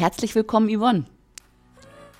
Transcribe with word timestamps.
Herzlich 0.00 0.34
willkommen, 0.34 0.74
Yvonne. 0.74 1.04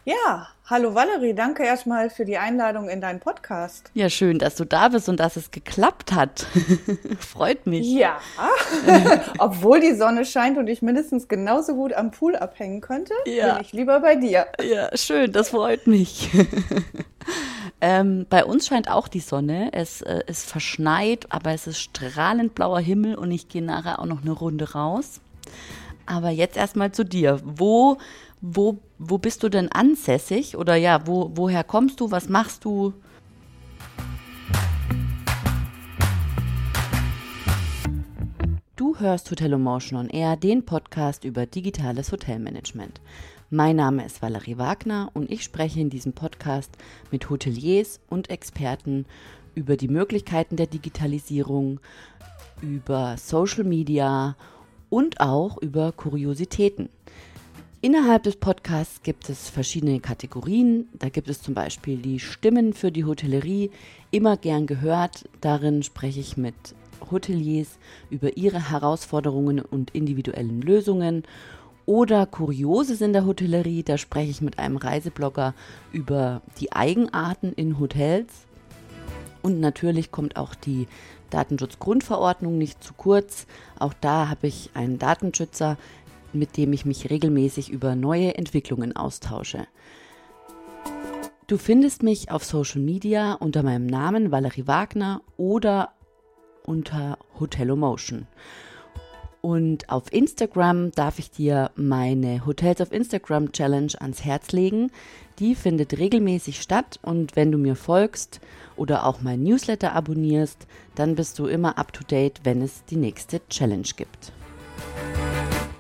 Ja, 0.05 0.49
hallo 0.67 0.95
Valerie, 0.95 1.33
danke 1.33 1.65
erstmal 1.65 2.11
für 2.11 2.27
die 2.27 2.37
Einladung 2.37 2.91
in 2.91 3.01
deinen 3.01 3.21
Podcast. 3.21 3.91
Ja, 3.95 4.11
schön, 4.11 4.39
dass 4.39 4.57
du 4.57 4.67
da 4.67 4.89
bist 4.89 5.09
und 5.09 5.19
dass 5.19 5.37
es 5.37 5.51
geklappt 5.51 6.13
hat. 6.13 6.47
Freut 7.19 7.67
mich. 7.67 7.91
Ja, 7.91 8.19
obwohl 9.39 9.81
die 9.81 9.95
Sonne 9.95 10.27
scheint 10.27 10.59
und 10.59 10.67
ich 10.67 10.83
mindestens 10.83 11.27
genauso 11.27 11.75
gut 11.75 11.95
am 11.95 12.11
Pool 12.11 12.37
abhängen 12.37 12.83
könnte, 12.83 13.15
ja. 13.25 13.55
bin 13.55 13.63
ich 13.63 13.73
lieber 13.73 14.01
bei 14.01 14.15
dir. 14.15 14.45
Ja, 14.63 14.95
schön, 14.95 15.33
das 15.33 15.49
freut 15.49 15.87
mich. 15.87 16.29
ähm, 17.81 18.27
bei 18.29 18.45
uns 18.45 18.67
scheint 18.67 18.91
auch 18.91 19.09
die 19.09 19.21
Sonne. 19.21 19.71
Es 19.73 20.03
äh, 20.03 20.21
ist 20.27 20.47
verschneit, 20.47 21.29
aber 21.31 21.53
es 21.53 21.67
ist 21.67 21.81
strahlend 21.81 22.55
blauer 22.55 22.81
Himmel 22.81 23.15
und 23.15 23.31
ich 23.31 23.49
gehe 23.49 23.65
nachher 23.65 24.01
auch 24.01 24.07
noch 24.07 24.21
eine 24.21 24.33
Runde 24.33 24.71
raus. 24.73 25.23
Aber 26.11 26.31
jetzt 26.31 26.57
erstmal 26.57 26.91
zu 26.91 27.05
dir. 27.05 27.41
Wo 27.45 27.97
wo, 28.41 28.79
wo 28.99 29.19
bist 29.19 29.43
du 29.43 29.49
denn 29.49 29.71
ansässig? 29.71 30.57
Oder 30.57 30.75
ja, 30.75 31.07
wo, 31.07 31.31
woher 31.35 31.63
kommst 31.63 32.01
du? 32.01 32.11
Was 32.11 32.29
machst 32.29 32.65
du? 32.65 32.95
Du 38.77 38.99
hörst 38.99 39.31
Hotel 39.31 39.57
Motion 39.59 39.99
on 39.99 40.09
Air, 40.09 40.37
den 40.37 40.65
Podcast 40.65 41.25
über 41.25 41.47
digitales 41.47 42.11
Hotelmanagement. 42.11 43.01
Mein 43.51 43.77
Name 43.77 44.05
ist 44.05 44.23
Valerie 44.23 44.59
Wagner 44.59 45.11
und 45.13 45.31
ich 45.31 45.45
spreche 45.45 45.81
in 45.81 45.91
diesem 45.91 46.15
Podcast 46.15 46.71
mit 47.11 47.29
Hoteliers 47.29 48.01
und 48.09 48.31
Experten 48.31 49.05
über 49.55 49.77
die 49.77 49.89
Möglichkeiten 49.89 50.57
der 50.57 50.67
Digitalisierung, 50.67 51.79
über 52.63 53.17
Social 53.19 53.65
Media 53.65 54.29
und 54.29 54.60
auch 55.21 55.59
über 55.59 55.93
Kuriositäten. 55.93 56.89
Innerhalb 57.83 58.25
des 58.25 58.37
Podcasts 58.37 59.03
gibt 59.03 59.31
es 59.31 59.49
verschiedene 59.49 60.01
Kategorien. 60.01 60.89
Da 60.99 61.09
gibt 61.09 61.29
es 61.29 61.41
zum 61.41 61.55
Beispiel 61.55 61.97
die 61.97 62.21
Stimmen 62.21 62.75
für 62.75 62.93
die 62.93 63.07
Hotellerie, 63.07 63.71
immer 64.11 64.37
gern 64.37 64.67
gehört. 64.67 65.27
Darin 65.41 65.83
spreche 65.83 66.21
ich 66.21 66.37
mit 66.37 66.55
Hoteliers 67.11 67.79
über 68.11 68.37
ihre 68.37 68.71
Herausforderungen 68.71 69.61
und 69.61 69.93
individuellen 69.93 70.61
Lösungen. 70.61 71.23
Oder 71.87 72.27
Kurioses 72.27 73.01
in 73.01 73.15
der 73.15 73.25
Hotellerie, 73.25 73.83
da 73.83 73.97
spreche 73.97 74.31
ich 74.31 74.43
mit 74.43 74.59
einem 74.59 74.77
Reiseblogger 74.77 75.55
über 75.93 76.43
die 76.61 76.73
Eigenarten 76.73 77.53
in 77.55 77.81
Hotels. 77.81 78.47
Und 79.43 79.59
natürlich 79.61 80.11
kommt 80.11 80.37
auch 80.37 80.55
die 80.55 80.87
Datenschutzgrundverordnung 81.31 82.59
nicht 82.59 82.83
zu 82.83 82.95
kurz. 82.95 83.47
Auch 83.79 83.95
da 84.01 84.29
habe 84.29 84.47
ich 84.47 84.71
einen 84.75 84.99
Datenschützer, 84.99 85.77
mit 86.33 86.57
dem 86.57 86.73
ich 86.73 86.85
mich 86.85 87.11
regelmäßig 87.11 87.71
über 87.71 87.95
neue 87.95 88.37
Entwicklungen 88.37 88.95
austausche. 88.95 89.67
Du 91.47 91.59
findest 91.59 92.03
mich 92.03 92.31
auf 92.31 92.45
Social 92.45 92.81
Media 92.81 93.33
unter 93.35 93.63
meinem 93.63 93.87
Namen 93.87 94.31
Valerie 94.31 94.67
Wagner 94.67 95.23
oder 95.37 95.95
unter 96.65 97.19
Hotelomotion. 97.41 98.29
Und 99.43 99.89
auf 99.89 100.13
Instagram 100.13 100.93
darf 100.93 101.19
ich 101.19 101.31
dir 101.31 101.71
meine 101.75 102.45
Hotels 102.45 102.81
auf 102.81 102.93
Instagram 102.93 103.53
Challenge 103.53 103.93
ans 103.99 104.25
Herz 104.25 104.53
legen. 104.53 104.91
Die 105.39 105.55
findet 105.55 105.99
regelmäßig 105.99 106.61
statt 106.61 106.99
und 107.03 107.37
wenn 107.37 107.51
du 107.51 107.57
mir 107.57 107.75
folgst 107.75 108.41
oder 108.77 109.07
auch 109.07 109.23
mein 109.23 109.43
Newsletter 109.43 109.95
abonnierst, 109.95 110.67
dann 110.95 111.15
bist 111.15 111.39
du 111.39 111.47
immer 111.47 111.79
up 111.79 111.93
to 111.95 112.05
date, 112.05 112.41
wenn 112.45 112.61
es 112.61 112.85
die 112.85 112.97
nächste 112.97 113.41
Challenge 113.49 113.89
gibt. 113.97 114.33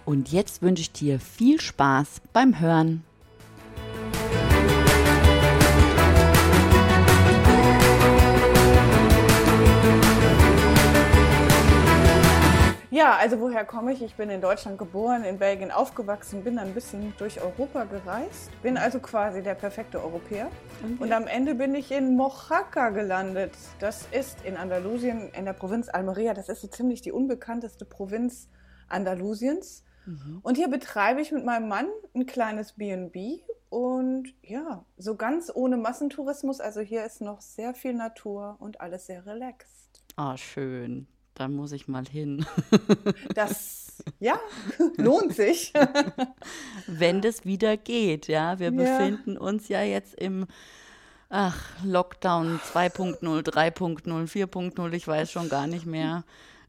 Und 0.06 0.33
jetzt 0.33 0.62
wünsche 0.62 0.83
ich 0.83 0.92
dir 0.92 1.20
viel 1.20 1.61
Spaß 1.61 2.22
beim 2.33 2.58
Hören. 2.58 3.05
Ja, 12.92 13.17
also 13.17 13.39
woher 13.39 13.64
komme 13.64 13.92
ich? 13.92 14.02
Ich 14.02 14.17
bin 14.17 14.30
in 14.30 14.40
Deutschland 14.40 14.77
geboren, 14.77 15.23
in 15.23 15.39
Belgien 15.39 15.70
aufgewachsen, 15.70 16.42
bin 16.42 16.56
dann 16.56 16.68
ein 16.68 16.74
bisschen 16.74 17.14
durch 17.18 17.40
Europa 17.40 17.84
gereist, 17.84 18.51
bin 18.62 18.77
also 18.77 18.98
quasi 18.98 19.45
der 19.45 19.55
perfekte 19.55 20.02
Europäer. 20.02 20.51
Okay. 20.83 20.96
Und 20.98 21.12
am 21.12 21.29
Ende 21.29 21.55
bin 21.55 21.73
ich 21.77 21.92
in 21.92 22.17
Mojaca 22.17 22.90
gelandet. 22.90 23.52
Das 23.79 24.08
ist 24.11 24.45
in 24.45 24.56
Andalusien, 24.56 25.30
in 25.34 25.45
der 25.45 25.52
Provinz 25.52 25.89
Almeria. 25.89 26.34
Das 26.34 26.48
ist 26.48 26.62
so 26.62 26.67
ziemlich 26.67 27.00
die 27.00 27.12
unbekannteste 27.12 27.84
Provinz 27.84 28.48
Andalusiens. 28.89 29.84
Mhm. 30.06 30.40
Und 30.42 30.56
hier 30.56 30.68
betreibe 30.68 31.20
ich 31.20 31.30
mit 31.30 31.45
meinem 31.45 31.68
Mann 31.68 31.86
ein 32.12 32.27
kleines 32.27 32.73
BB 32.73 33.42
und 33.68 34.34
ja, 34.42 34.84
so 34.96 35.14
ganz 35.14 35.48
ohne 35.55 35.77
Massentourismus. 35.77 36.61
Also 36.61 36.80
hier 36.80 37.05
ist 37.05 37.20
noch 37.20 37.40
sehr 37.40 37.73
viel 37.73 37.95
Natur 37.95 38.56
und 38.58 38.80
alles 38.80 39.06
sehr 39.06 39.27
relaxed. 39.27 40.02
Ah, 40.17 40.36
schön. 40.36 41.06
Da 41.35 41.48
muss 41.48 41.73
ich 41.73 41.89
mal 41.89 42.07
hin. 42.07 42.45
Das, 43.35 44.02
ja, 44.18 44.39
lohnt 44.96 45.35
sich. 45.35 45.73
Wenn 46.86 47.20
das 47.20 47.45
wieder 47.45 47.77
geht, 47.77 48.29
ja. 48.29 48.58
Wir 48.58 48.73
ja. 48.73 48.98
befinden 48.98 49.36
uns 49.36 49.68
ja 49.68 49.83
jetzt 49.83 50.14
im 50.14 50.46
ach, 51.29 51.58
Lockdown 51.85 52.61
2.0, 52.73 53.20
3.0, 53.23 54.02
4.0, 54.02 54.92
ich 54.92 55.07
weiß 55.07 55.30
schon 55.30 55.48
gar 55.48 55.67
nicht 55.67 55.86
mehr. 55.86 56.24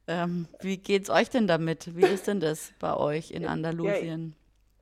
Ähm, 0.08 0.48
wie 0.62 0.78
geht's 0.78 1.10
euch 1.10 1.30
denn 1.30 1.48
damit? 1.48 1.96
Wie 1.96 2.06
ist 2.06 2.28
denn 2.28 2.40
das 2.40 2.74
bei 2.80 2.96
euch 2.96 3.32
in 3.32 3.46
Andalusien? 3.46 4.36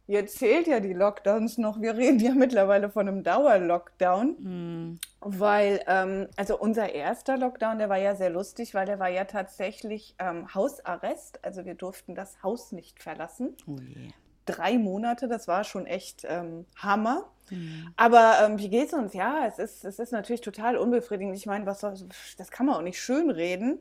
Ihr 0.09 0.25
zählt 0.25 0.65
ja 0.65 0.79
die 0.79 0.93
Lockdowns 0.93 1.59
noch. 1.59 1.81
Wir 1.81 1.95
reden 1.95 2.19
ja 2.19 2.31
mittlerweile 2.31 2.89
von 2.89 3.07
einem 3.07 3.21
Dauerlockdown, 3.21 4.29
mm. 4.39 4.99
weil 5.19 5.83
ähm, 5.85 6.27
also 6.35 6.57
unser 6.57 6.91
erster 6.91 7.37
Lockdown, 7.37 7.77
der 7.77 7.89
war 7.89 7.99
ja 7.99 8.15
sehr 8.15 8.31
lustig, 8.31 8.73
weil 8.73 8.87
der 8.87 8.97
war 8.97 9.09
ja 9.09 9.25
tatsächlich 9.25 10.15
ähm, 10.17 10.51
Hausarrest. 10.55 11.45
Also 11.45 11.63
wir 11.65 11.75
durften 11.75 12.15
das 12.15 12.41
Haus 12.41 12.71
nicht 12.71 13.03
verlassen. 13.03 13.55
Oh 13.67 13.77
je. 13.79 14.09
Drei 14.47 14.79
Monate, 14.79 15.27
das 15.27 15.47
war 15.47 15.63
schon 15.63 15.85
echt 15.85 16.25
ähm, 16.27 16.65
Hammer. 16.75 17.29
Mhm. 17.51 17.93
Aber 17.95 18.39
ähm, 18.43 18.57
wie 18.57 18.75
es 18.79 18.93
uns? 18.93 19.13
Ja, 19.13 19.45
es 19.45 19.59
ist, 19.59 19.85
es 19.85 19.99
ist 19.99 20.11
natürlich 20.11 20.41
total 20.41 20.75
unbefriedigend. 20.77 21.37
Ich 21.37 21.45
meine, 21.45 21.67
was 21.67 21.81
das 21.81 22.49
kann 22.49 22.65
man 22.65 22.77
auch 22.77 22.81
nicht 22.81 22.99
schönreden. 22.99 23.79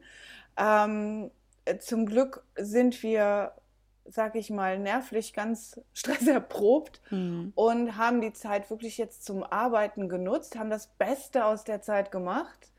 Ähm, 0.58 1.30
zum 1.80 2.04
Glück 2.04 2.44
sind 2.56 3.02
wir, 3.02 3.52
sag 4.10 4.34
ich 4.34 4.50
mal, 4.50 4.78
nervlich 4.78 5.32
ganz 5.32 5.80
stresserprobt 5.92 7.00
mhm. 7.10 7.52
und 7.54 7.96
haben 7.96 8.20
die 8.20 8.32
Zeit 8.32 8.70
wirklich 8.70 8.98
jetzt 8.98 9.24
zum 9.24 9.42
Arbeiten 9.42 10.08
genutzt, 10.08 10.58
haben 10.58 10.70
das 10.70 10.88
Beste 10.98 11.44
aus 11.44 11.64
der 11.64 11.82
Zeit 11.82 12.10
gemacht. 12.10 12.70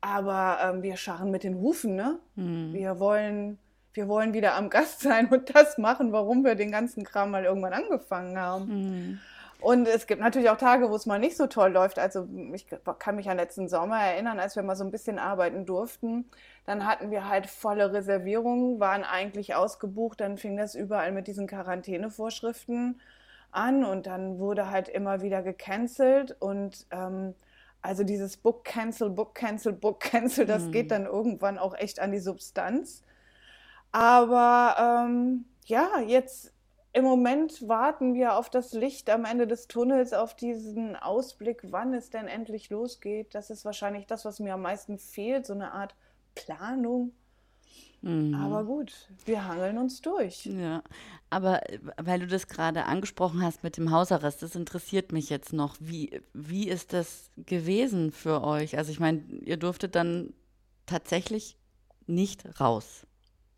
Aber 0.00 0.58
ähm, 0.62 0.82
wir 0.82 0.96
scharren 0.96 1.30
mit 1.30 1.44
den 1.44 1.54
Hufen, 1.54 1.94
ne? 1.94 2.18
Mhm. 2.34 2.72
Wir 2.72 2.98
wollen, 2.98 3.58
wir 3.92 4.08
wollen 4.08 4.34
wieder 4.34 4.56
am 4.56 4.68
Gast 4.68 5.00
sein 5.00 5.28
und 5.28 5.54
das 5.54 5.78
machen, 5.78 6.10
warum 6.10 6.44
wir 6.44 6.56
den 6.56 6.72
ganzen 6.72 7.04
Kram 7.04 7.30
mal 7.30 7.44
irgendwann 7.44 7.72
angefangen 7.72 8.36
haben. 8.36 8.66
Mhm. 8.66 9.20
Und 9.62 9.86
es 9.86 10.06
gibt 10.06 10.20
natürlich 10.20 10.50
auch 10.50 10.56
Tage, 10.56 10.90
wo 10.90 10.96
es 10.96 11.06
mal 11.06 11.18
nicht 11.18 11.36
so 11.36 11.46
toll 11.46 11.70
läuft. 11.72 11.98
Also 11.98 12.28
ich 12.52 12.66
kann 12.98 13.16
mich 13.16 13.30
an 13.30 13.36
letzten 13.36 13.68
Sommer 13.68 13.98
erinnern, 14.00 14.40
als 14.40 14.56
wir 14.56 14.62
mal 14.62 14.76
so 14.76 14.84
ein 14.84 14.90
bisschen 14.90 15.18
arbeiten 15.18 15.66
durften. 15.66 16.28
Dann 16.66 16.86
hatten 16.86 17.10
wir 17.10 17.28
halt 17.28 17.46
volle 17.46 17.92
Reservierungen, 17.92 18.80
waren 18.80 19.04
eigentlich 19.04 19.54
ausgebucht. 19.54 20.20
Dann 20.20 20.36
fing 20.36 20.56
das 20.56 20.74
überall 20.74 21.12
mit 21.12 21.28
diesen 21.28 21.46
Quarantänevorschriften 21.46 23.00
an 23.52 23.84
und 23.84 24.06
dann 24.06 24.38
wurde 24.38 24.70
halt 24.70 24.88
immer 24.88 25.22
wieder 25.22 25.42
gecancelt 25.42 26.34
und 26.40 26.86
ähm, 26.90 27.34
also 27.82 28.02
dieses 28.02 28.36
Book 28.36 28.64
Cancel, 28.64 29.10
Book 29.10 29.34
Cancel, 29.34 29.72
Book 29.72 30.00
Cancel, 30.00 30.46
das 30.46 30.64
mhm. 30.64 30.72
geht 30.72 30.90
dann 30.90 31.04
irgendwann 31.04 31.58
auch 31.58 31.74
echt 31.74 32.00
an 32.00 32.12
die 32.12 32.18
Substanz. 32.18 33.02
Aber 33.92 35.04
ähm, 35.06 35.44
ja, 35.66 36.00
jetzt 36.00 36.51
im 36.94 37.04
Moment 37.04 37.66
warten 37.68 38.14
wir 38.14 38.36
auf 38.36 38.50
das 38.50 38.72
Licht 38.72 39.08
am 39.08 39.24
Ende 39.24 39.46
des 39.46 39.66
Tunnels, 39.66 40.12
auf 40.12 40.34
diesen 40.34 40.94
Ausblick, 40.96 41.62
wann 41.70 41.94
es 41.94 42.10
denn 42.10 42.28
endlich 42.28 42.68
losgeht. 42.68 43.34
Das 43.34 43.48
ist 43.48 43.64
wahrscheinlich 43.64 44.06
das, 44.06 44.24
was 44.24 44.40
mir 44.40 44.54
am 44.54 44.62
meisten 44.62 44.98
fehlt, 44.98 45.46
so 45.46 45.54
eine 45.54 45.72
Art 45.72 45.94
Planung. 46.34 47.12
Mhm. 48.02 48.34
Aber 48.34 48.64
gut, 48.64 49.08
wir 49.24 49.44
hangeln 49.44 49.78
uns 49.78 50.02
durch. 50.02 50.44
Ja, 50.44 50.82
aber 51.30 51.60
weil 51.96 52.20
du 52.20 52.26
das 52.26 52.48
gerade 52.48 52.84
angesprochen 52.84 53.42
hast 53.42 53.62
mit 53.62 53.76
dem 53.76 53.90
Hausarrest, 53.90 54.42
das 54.42 54.54
interessiert 54.54 55.12
mich 55.12 55.30
jetzt 55.30 55.52
noch. 55.52 55.76
Wie, 55.80 56.20
wie 56.34 56.68
ist 56.68 56.92
das 56.92 57.30
gewesen 57.36 58.12
für 58.12 58.42
euch? 58.42 58.76
Also 58.76 58.90
ich 58.90 59.00
meine, 59.00 59.20
ihr 59.20 59.56
durftet 59.56 59.94
dann 59.94 60.34
tatsächlich 60.84 61.56
nicht 62.06 62.60
raus. 62.60 63.06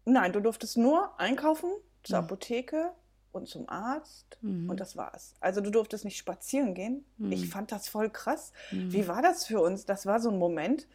Nein, 0.05 0.33
du 0.33 0.41
durftest 0.41 0.77
nur 0.77 1.19
einkaufen 1.19 1.71
zur 2.03 2.19
mhm. 2.19 2.25
Apotheke, 2.25 2.93
und 3.35 3.49
zum 3.49 3.69
Arzt 3.69 4.39
mhm. 4.43 4.71
und 4.71 4.81
das 4.81 4.97
war's. 4.97 5.35
Also 5.41 5.61
du 5.61 5.71
durftest 5.71 6.05
nicht 6.05 6.17
spazieren 6.17 6.75
gehen. 6.75 7.05
Mhm. 7.19 7.33
Ich 7.33 7.49
fand 7.49 7.73
das 7.73 7.89
voll 7.89 8.11
krass. 8.11 8.53
Mhm. 8.71 8.93
Wie 8.93 9.09
war 9.09 9.23
das 9.23 9.47
für 9.47 9.61
uns? 9.61 9.85
Das 9.85 10.07
war 10.07 10.21
so 10.21 10.31
ein 10.31 10.39
Moment, 10.39 10.87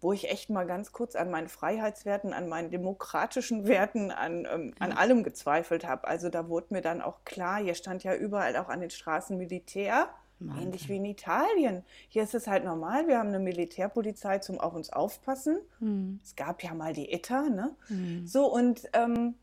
wo 0.00 0.12
ich 0.12 0.30
echt 0.30 0.50
mal 0.50 0.66
ganz 0.66 0.92
kurz 0.92 1.14
an 1.14 1.30
meinen 1.30 1.48
Freiheitswerten, 1.48 2.32
an 2.32 2.48
meinen 2.48 2.70
demokratischen 2.70 3.64
Werten, 3.66 4.10
an, 4.10 4.46
ähm, 4.50 4.74
an 4.78 4.92
allem 4.92 5.22
gezweifelt 5.22 5.86
habe. 5.86 6.06
Also 6.06 6.28
da 6.28 6.48
wurde 6.48 6.68
mir 6.70 6.80
dann 6.80 7.02
auch 7.02 7.24
klar, 7.24 7.62
hier 7.62 7.74
stand 7.74 8.04
ja 8.04 8.14
überall 8.14 8.56
auch 8.56 8.68
an 8.68 8.80
den 8.80 8.90
Straßen 8.90 9.36
Militär. 9.36 10.08
Wahnsinn. 10.40 10.62
Ähnlich 10.62 10.88
wie 10.88 10.96
in 10.96 11.04
Italien. 11.04 11.84
Hier 12.08 12.22
ist 12.22 12.34
es 12.34 12.46
halt 12.46 12.64
normal. 12.64 13.06
Wir 13.06 13.18
haben 13.18 13.28
eine 13.28 13.38
Militärpolizei 13.38 14.38
zum 14.38 14.58
auf 14.58 14.74
uns 14.74 14.90
aufpassen. 14.90 15.58
Mhm. 15.80 16.18
Es 16.24 16.34
gab 16.34 16.62
ja 16.62 16.72
mal 16.72 16.94
die 16.94 17.12
ETA, 17.12 17.50
ne? 17.50 17.76
Mhm. 17.90 18.26
So 18.26 18.50
und 18.50 18.88
ähm, 18.94 19.34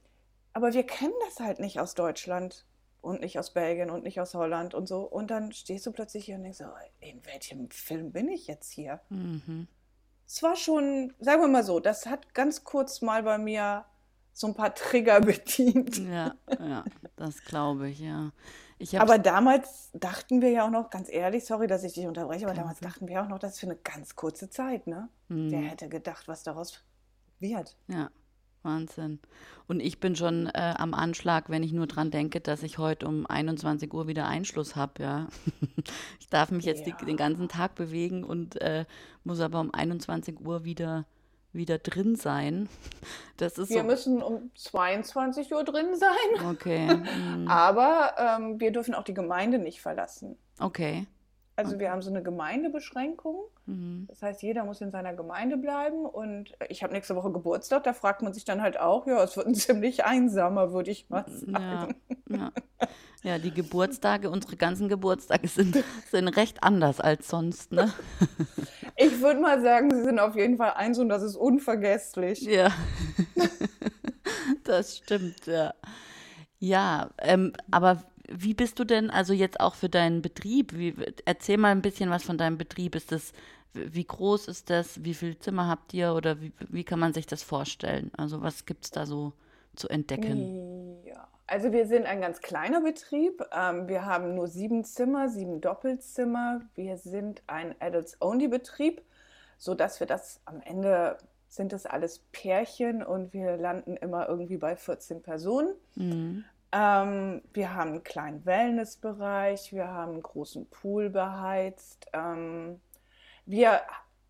aber 0.57 0.73
wir 0.73 0.83
kennen 0.83 1.13
das 1.27 1.39
halt 1.39 1.59
nicht 1.59 1.79
aus 1.79 1.93
Deutschland 1.93 2.65
und 3.01 3.21
nicht 3.21 3.37
aus 3.37 3.53
Belgien 3.53 3.91
und 3.91 4.03
nicht 4.03 4.19
aus 4.19 4.33
Holland 4.33 4.73
und 4.73 4.87
so. 4.87 5.01
Und 5.01 5.29
dann 5.29 5.51
stehst 5.51 5.85
du 5.85 5.91
plötzlich 5.91 6.25
hier 6.25 6.35
und 6.35 6.41
denkst, 6.41 6.61
oh, 6.61 6.85
in 6.99 7.23
welchem 7.27 7.69
Film 7.69 8.11
bin 8.11 8.27
ich 8.27 8.47
jetzt 8.47 8.71
hier? 8.71 8.99
Mhm. 9.09 9.67
Es 10.25 10.41
war 10.41 10.55
schon, 10.55 11.13
sagen 11.19 11.43
wir 11.43 11.47
mal 11.47 11.63
so, 11.63 11.79
das 11.79 12.07
hat 12.07 12.33
ganz 12.33 12.63
kurz 12.63 13.03
mal 13.03 13.21
bei 13.21 13.37
mir 13.37 13.85
so 14.33 14.47
ein 14.47 14.55
paar 14.55 14.73
Trigger 14.73 15.21
bedient. 15.21 15.99
Ja, 15.99 16.33
ja, 16.59 16.83
das 17.17 17.43
glaube 17.45 17.89
ich, 17.89 17.99
ja. 17.99 18.31
Ich 18.79 18.99
aber 18.99 19.19
damals 19.19 19.91
dachten 19.93 20.41
wir 20.41 20.49
ja 20.49 20.65
auch 20.65 20.71
noch, 20.71 20.89
ganz 20.89 21.07
ehrlich, 21.07 21.45
sorry, 21.45 21.67
dass 21.67 21.83
ich 21.83 21.93
dich 21.93 22.07
unterbreche, 22.07 22.45
aber 22.45 22.55
damals 22.55 22.79
dachten 22.79 23.07
wir 23.07 23.21
auch 23.21 23.27
noch, 23.27 23.37
das 23.37 23.53
ist 23.53 23.59
für 23.59 23.67
eine 23.67 23.75
ganz 23.75 24.15
kurze 24.15 24.49
Zeit, 24.49 24.87
ne? 24.87 25.07
Mhm. 25.27 25.51
Wer 25.51 25.61
hätte 25.61 25.87
gedacht, 25.87 26.27
was 26.27 26.41
daraus 26.41 26.83
wird? 27.39 27.77
Ja, 27.87 28.09
Wahnsinn. 28.67 29.19
Und 29.67 29.79
ich 29.79 29.99
bin 29.99 30.15
schon 30.15 30.45
äh, 30.47 30.75
am 30.77 30.93
Anschlag, 30.93 31.49
wenn 31.49 31.63
ich 31.63 31.73
nur 31.73 31.87
dran 31.87 32.11
denke, 32.11 32.39
dass 32.39 32.61
ich 32.61 32.77
heute 32.77 33.07
um 33.07 33.25
21 33.25 33.91
Uhr 33.93 34.07
wieder 34.07 34.27
Einschluss 34.27 34.75
habe, 34.75 35.01
ja. 35.01 35.27
ich 36.19 36.29
darf 36.29 36.51
mich 36.51 36.65
jetzt 36.65 36.85
ja. 36.85 36.95
die, 36.99 37.05
den 37.05 37.17
ganzen 37.17 37.49
Tag 37.49 37.73
bewegen 37.73 38.23
und 38.23 38.61
äh, 38.61 38.85
muss 39.23 39.39
aber 39.39 39.59
um 39.59 39.73
21 39.73 40.39
Uhr 40.39 40.63
wieder 40.63 41.05
wieder 41.53 41.79
drin 41.79 42.15
sein. 42.15 42.69
Das 43.37 43.59
ist 43.59 43.69
wir 43.69 43.81
so. 43.81 43.85
müssen 43.85 44.23
um 44.23 44.49
22 44.55 45.53
Uhr 45.53 45.63
drin 45.63 45.95
sein. 45.95 46.49
Okay. 46.49 46.87
Mhm. 46.87 47.47
Aber 47.47 48.15
ähm, 48.17 48.59
wir 48.59 48.71
dürfen 48.71 48.95
auch 48.95 49.03
die 49.03 49.13
Gemeinde 49.13 49.59
nicht 49.59 49.79
verlassen. 49.79 50.35
Okay. 50.57 51.05
Also 51.57 51.71
okay. 51.71 51.79
wir 51.79 51.91
haben 51.91 52.03
so 52.03 52.11
eine 52.11 52.21
Gemeindebeschränkung. 52.21 53.45
Mhm. 53.65 54.05
Das 54.07 54.21
heißt, 54.21 54.43
jeder 54.43 54.63
muss 54.63 54.79
in 54.79 54.91
seiner 54.91 55.15
Gemeinde 55.15 55.57
bleiben. 55.57 56.05
Und 56.05 56.53
ich 56.69 56.83
habe 56.83 56.93
nächste 56.93 57.15
Woche 57.15 57.31
Geburtstag. 57.31 57.83
Da 57.83 57.93
fragt 57.93 58.21
man 58.21 58.31
sich 58.31 58.45
dann 58.45 58.61
halt 58.61 58.79
auch, 58.79 59.07
ja, 59.07 59.23
es 59.23 59.35
wird 59.35 59.47
ein 59.47 59.55
ziemlich 59.55 60.05
einsamer, 60.05 60.71
würde 60.71 60.91
ich 60.91 61.09
mal 61.09 61.25
sagen. 61.27 61.51
Ja, 61.51 61.87
ja. 62.29 62.51
ja, 63.23 63.39
die 63.39 63.51
Geburtstage, 63.51 64.29
unsere 64.29 64.55
ganzen 64.55 64.87
Geburtstage 64.87 65.47
sind, 65.47 65.83
sind 66.11 66.27
recht 66.27 66.61
anders 66.61 67.01
als 67.01 67.27
sonst, 67.27 67.71
ne? 67.71 67.91
Ich 68.99 69.21
würde 69.21 69.39
mal 69.39 69.61
sagen, 69.61 69.93
sie 69.93 70.01
sind 70.01 70.17
auf 70.17 70.35
jeden 70.35 70.57
Fall 70.57 70.71
eins 70.71 70.97
und 70.97 71.07
das 71.07 71.21
ist 71.21 71.35
unvergesslich. 71.35 72.41
Ja, 72.41 72.71
das 74.63 74.97
stimmt, 74.97 75.45
ja. 75.45 75.75
Ja, 76.57 77.11
ähm, 77.19 77.53
aber 77.69 78.03
wie 78.27 78.53
bist 78.53 78.79
du 78.79 78.83
denn 78.83 79.09
also 79.09 79.33
jetzt 79.33 79.59
auch 79.59 79.75
für 79.75 79.89
deinen 79.89 80.21
Betrieb? 80.21 80.73
Wie, 80.73 80.95
erzähl 81.25 81.57
mal 81.57 81.71
ein 81.71 81.81
bisschen 81.81 82.09
was 82.09 82.23
von 82.23 82.37
deinem 82.37 82.57
Betrieb. 82.57 82.95
Ist 82.95 83.11
das, 83.11 83.33
wie 83.73 84.05
groß 84.05 84.47
ist 84.47 84.69
das? 84.69 85.03
Wie 85.03 85.13
viele 85.13 85.39
Zimmer 85.39 85.67
habt 85.67 85.93
ihr 85.93 86.13
oder 86.13 86.41
wie, 86.41 86.51
wie 86.69 86.83
kann 86.83 86.99
man 86.99 87.13
sich 87.13 87.25
das 87.25 87.43
vorstellen? 87.43 88.11
Also 88.17 88.41
was 88.41 88.65
gibt 88.65 88.85
es 88.85 88.91
da 88.91 89.05
so 89.05 89.33
zu 89.75 89.87
entdecken? 89.89 91.03
Ja, 91.05 91.27
also 91.47 91.71
wir 91.71 91.87
sind 91.87 92.05
ein 92.05 92.19
ganz 92.19 92.41
kleiner 92.41 92.81
Betrieb. 92.81 93.43
Ähm, 93.51 93.87
wir 93.87 94.05
haben 94.05 94.35
nur 94.35 94.47
sieben 94.47 94.83
Zimmer, 94.83 95.29
sieben 95.29 95.61
Doppelzimmer. 95.61 96.61
Wir 96.75 96.97
sind 96.97 97.41
ein 97.47 97.75
Adults-Only-Betrieb, 97.79 99.01
sodass 99.57 99.99
wir 99.99 100.07
das 100.07 100.41
am 100.45 100.61
Ende 100.61 101.17
sind 101.49 101.71
das 101.71 101.85
alles 101.85 102.19
Pärchen 102.33 103.01
und 103.03 103.33
wir 103.33 103.55
landen 103.55 103.95
immer 103.95 104.27
irgendwie 104.27 104.57
bei 104.57 104.75
14 104.75 105.21
Personen. 105.21 105.73
Mhm. 105.95 106.43
Ähm, 106.71 107.41
wir 107.53 107.73
haben 107.73 107.91
einen 107.91 108.03
kleinen 108.03 108.45
Wellnessbereich, 108.45 109.71
wir 109.73 109.87
haben 109.87 110.13
einen 110.13 110.23
großen 110.23 110.69
Pool 110.69 111.09
beheizt. 111.09 112.07
Ähm, 112.13 112.81
wir 113.45 113.81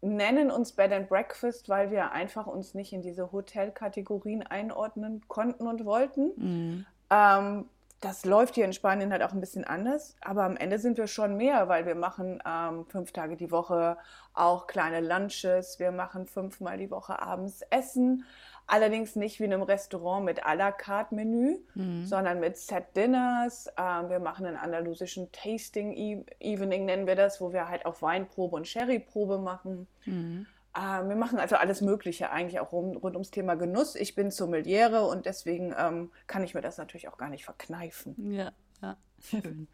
nennen 0.01 0.51
uns 0.51 0.73
Bed 0.73 0.91
and 0.91 1.09
Breakfast, 1.09 1.69
weil 1.69 1.89
wir 1.91 2.11
einfach 2.11 2.47
uns 2.47 2.73
nicht 2.73 2.93
in 2.93 3.01
diese 3.01 3.31
Hotelkategorien 3.31 4.43
einordnen 4.43 5.27
konnten 5.27 5.67
und 5.67 5.85
wollten. 5.85 6.31
Mhm. 6.35 6.85
Ähm, 7.09 7.65
das 7.99 8.25
läuft 8.25 8.53
hier 8.55 8.65
in 8.65 8.73
Spanien 8.73 9.11
halt 9.11 9.23
auch 9.23 9.31
ein 9.31 9.39
bisschen 9.39 9.63
anders, 9.63 10.15
aber 10.21 10.43
am 10.43 10.55
Ende 10.55 10.77
sind 10.77 10.97
wir 10.99 11.07
schon 11.07 11.35
mehr, 11.35 11.67
weil 11.67 11.87
wir 11.87 11.95
machen 11.95 12.41
ähm, 12.45 12.85
fünf 12.85 13.11
Tage 13.11 13.35
die 13.35 13.49
Woche 13.49 13.97
auch 14.35 14.67
kleine 14.67 15.01
Lunches, 15.01 15.79
wir 15.79 15.91
machen 15.91 16.27
fünfmal 16.27 16.77
die 16.77 16.91
Woche 16.91 17.19
abends 17.19 17.63
Essen. 17.71 18.23
Allerdings 18.69 19.15
nicht 19.15 19.39
wie 19.39 19.45
in 19.45 19.53
einem 19.53 19.63
Restaurant 19.63 20.25
mit 20.25 20.45
à 20.45 20.53
la 20.53 20.73
carte 20.73 21.15
Menü, 21.15 21.57
mhm. 21.73 22.05
sondern 22.05 22.41
mit 22.41 22.57
Set 22.57 22.95
Dinners. 22.97 23.67
Ähm, 23.77 24.09
wir 24.09 24.19
machen 24.19 24.45
einen 24.45 24.57
andalusischen 24.57 25.31
Tasting 25.31 25.93
e 25.93 26.25
Evening, 26.39 26.83
nennen 26.83 27.07
wir 27.07 27.15
das, 27.15 27.39
wo 27.39 27.53
wir 27.53 27.69
halt 27.69 27.85
auch 27.85 28.01
Weinprobe 28.01 28.57
und 28.57 28.67
Sherryprobe 28.67 29.37
machen. 29.37 29.87
Mhm. 30.05 30.47
Ähm, 30.77 31.09
wir 31.09 31.15
machen 31.15 31.39
also 31.39 31.55
alles 31.55 31.79
Mögliche 31.79 32.29
eigentlich 32.29 32.59
auch 32.59 32.73
rund, 32.73 33.01
rund, 33.01 33.15
ums 33.15 33.31
Thema 33.31 33.55
Genuss. 33.55 33.95
Ich 33.95 34.15
bin 34.15 34.31
Sommeliere 34.31 35.05
und 35.05 35.25
deswegen 35.25 35.73
ähm, 35.77 36.11
kann 36.27 36.43
ich 36.43 36.53
mir 36.53 36.61
das 36.61 36.77
natürlich 36.77 37.07
auch 37.07 37.17
gar 37.17 37.29
nicht 37.29 37.45
verkneifen. 37.45 38.33
Ja, 38.33 38.51
ja, 38.81 38.97
schön. 39.21 39.69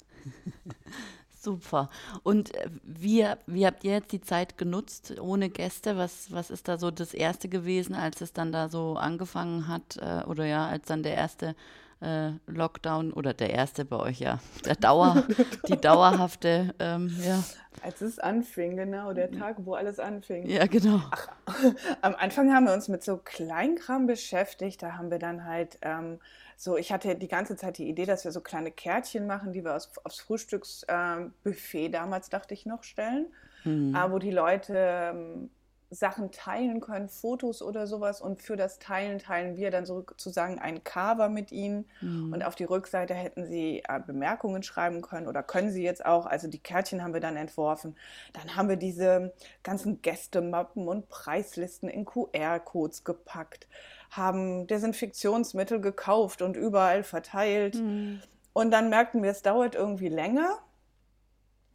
Super. 1.43 1.89
Und 2.23 2.55
äh, 2.55 2.69
wie, 2.83 3.27
wie 3.47 3.65
habt 3.67 3.83
ihr 3.83 3.91
jetzt 3.91 4.13
die 4.13 4.21
Zeit 4.21 4.57
genutzt 4.57 5.19
ohne 5.19 5.49
Gäste? 5.49 5.97
Was, 5.97 6.31
was 6.31 6.49
ist 6.49 6.69
da 6.69 6.77
so 6.77 6.89
das 6.89 7.13
Erste 7.13 7.49
gewesen, 7.49 7.95
als 7.95 8.21
es 8.21 8.31
dann 8.31 8.53
da 8.53 8.69
so 8.69 8.95
angefangen 8.95 9.67
hat? 9.67 9.97
Äh, 9.97 10.23
oder 10.25 10.45
ja, 10.45 10.67
als 10.67 10.85
dann 10.87 11.03
der 11.03 11.15
erste 11.15 11.53
äh, 12.03 12.31
Lockdown 12.47 13.13
oder 13.13 13.33
der 13.33 13.51
erste 13.51 13.85
bei 13.85 13.97
euch, 13.97 14.19
ja, 14.19 14.39
der 14.65 14.75
Dauer, 14.75 15.25
die 15.67 15.77
dauerhafte, 15.77 16.73
ähm, 16.79 17.15
ja. 17.23 17.43
Als 17.81 18.01
es 18.01 18.19
anfing, 18.19 18.77
genau, 18.77 19.13
der 19.13 19.31
Tag, 19.31 19.57
wo 19.59 19.73
alles 19.73 19.99
anfing. 19.99 20.45
Ja, 20.47 20.67
genau. 20.67 21.01
Ach, 21.11 21.27
am 22.01 22.13
Anfang 22.15 22.53
haben 22.53 22.65
wir 22.65 22.73
uns 22.73 22.87
mit 22.87 23.03
so 23.03 23.17
Kleinkram 23.17 24.05
beschäftigt. 24.05 24.83
Da 24.83 24.93
haben 24.93 25.09
wir 25.09 25.17
dann 25.17 25.45
halt 25.45 25.79
ähm, 25.81 26.19
so, 26.55 26.77
ich 26.77 26.91
hatte 26.91 27.15
die 27.15 27.27
ganze 27.27 27.55
Zeit 27.55 27.79
die 27.79 27.89
Idee, 27.89 28.05
dass 28.05 28.25
wir 28.25 28.31
so 28.31 28.41
kleine 28.41 28.71
Kärtchen 28.71 29.25
machen, 29.25 29.53
die 29.53 29.63
wir 29.63 29.75
aus, 29.75 29.91
aufs 30.03 30.19
Frühstücksbuffet 30.21 31.85
ähm, 31.85 31.91
damals, 31.91 32.29
dachte 32.29 32.53
ich, 32.53 32.65
noch 32.65 32.83
stellen, 32.83 33.27
mhm. 33.63 33.95
äh, 33.95 34.11
wo 34.11 34.19
die 34.19 34.31
Leute 34.31 34.75
ähm, 34.77 35.49
Sachen 35.93 36.31
teilen 36.31 36.81
können, 36.81 37.09
Fotos 37.09 37.61
oder 37.61 37.87
sowas. 37.87 38.21
Und 38.21 38.41
für 38.41 38.55
das 38.55 38.79
Teilen 38.79 39.19
teilen 39.19 39.57
wir 39.57 39.71
dann 39.71 39.85
sozusagen 39.85 40.59
ein 40.59 40.83
Cover 40.83 41.29
mit 41.29 41.51
ihnen. 41.51 41.85
Mhm. 42.01 42.33
Und 42.33 42.43
auf 42.43 42.55
die 42.55 42.63
Rückseite 42.63 43.13
hätten 43.13 43.45
sie 43.45 43.83
äh, 43.87 43.99
Bemerkungen 44.05 44.63
schreiben 44.63 45.01
können 45.01 45.27
oder 45.27 45.43
können 45.43 45.71
sie 45.71 45.83
jetzt 45.83 46.05
auch. 46.05 46.25
Also 46.25 46.47
die 46.47 46.59
Kärtchen 46.59 47.03
haben 47.03 47.13
wir 47.13 47.21
dann 47.21 47.37
entworfen. 47.37 47.95
Dann 48.33 48.55
haben 48.55 48.69
wir 48.69 48.77
diese 48.77 49.33
ganzen 49.63 50.01
Gästemappen 50.01 50.87
und 50.87 51.09
Preislisten 51.09 51.89
in 51.89 52.05
QR-Codes 52.05 53.03
gepackt 53.03 53.67
haben 54.15 54.67
Desinfektionsmittel 54.67 55.81
gekauft 55.81 56.41
und 56.41 56.55
überall 56.55 57.03
verteilt. 57.03 57.75
Mhm. 57.75 58.21
Und 58.53 58.71
dann 58.71 58.89
merkten 58.89 59.23
wir, 59.23 59.31
es 59.31 59.41
dauert 59.41 59.75
irgendwie 59.75 60.09
länger, 60.09 60.59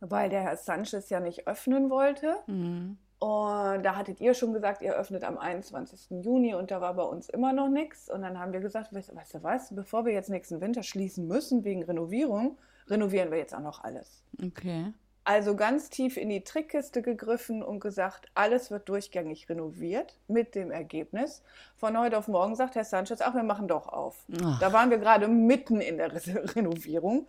weil 0.00 0.31
der 0.31 0.42
Herr 0.42 0.57
Sanchez 0.57 1.11
ja 1.11 1.21
nicht 1.21 1.49
öffnen 1.49 1.90
wollte. 1.90 2.37
Mhm. 2.47 2.99
Und 3.20 3.82
da 3.82 3.96
hattet 3.96 4.20
ihr 4.20 4.32
schon 4.34 4.52
gesagt, 4.52 4.80
ihr 4.80 4.94
öffnet 4.94 5.25
am 5.25 5.38
21. 5.38 6.22
Juni 6.22 6.54
und 6.54 6.70
da 6.70 6.80
war 6.80 6.94
bei 6.94 7.02
uns 7.02 7.28
immer 7.28 7.52
noch 7.52 7.68
nichts. 7.68 8.08
Und 8.08 8.22
dann 8.22 8.38
haben 8.38 8.52
wir 8.52 8.60
gesagt, 8.60 8.94
weißt, 8.94 9.14
weißt 9.14 9.34
du 9.34 9.42
was, 9.42 9.75
bevor 9.75 10.04
wir 10.04 10.12
jetzt 10.12 10.30
nächsten 10.30 10.60
Winter 10.60 10.84
schließen 10.84 11.26
müssen 11.26 11.64
wegen 11.64 11.82
Renovierung, 11.82 12.58
renovieren 12.87 13.30
wir 13.32 13.38
jetzt 13.38 13.54
auch 13.54 13.60
noch 13.60 13.82
alles. 13.82 14.22
Okay. 14.40 14.92
Also 15.25 15.56
ganz 15.56 15.90
tief 15.90 16.16
in 16.16 16.30
die 16.30 16.42
Trickkiste 16.42 17.02
gegriffen 17.02 17.62
und 17.62 17.80
gesagt, 17.80 18.28
alles 18.34 18.70
wird 18.70 18.88
durchgängig 18.88 19.46
renoviert 19.50 20.16
mit 20.26 20.54
dem 20.54 20.70
Ergebnis. 20.70 21.42
Von 21.76 21.98
heute 21.98 22.16
auf 22.16 22.28
morgen 22.28 22.54
sagt 22.54 22.76
Herr 22.76 22.84
Sanchez, 22.84 23.20
ach, 23.20 23.34
wir 23.34 23.42
machen 23.42 23.68
doch 23.68 23.88
auf. 23.88 24.25
Ach. 24.42 24.58
Da 24.58 24.72
waren 24.72 24.88
wir 24.88 24.96
gerade 24.96 25.28
mitten 25.28 25.82
in 25.82 25.98
der 25.98 26.12
Renovierung. 26.56 27.28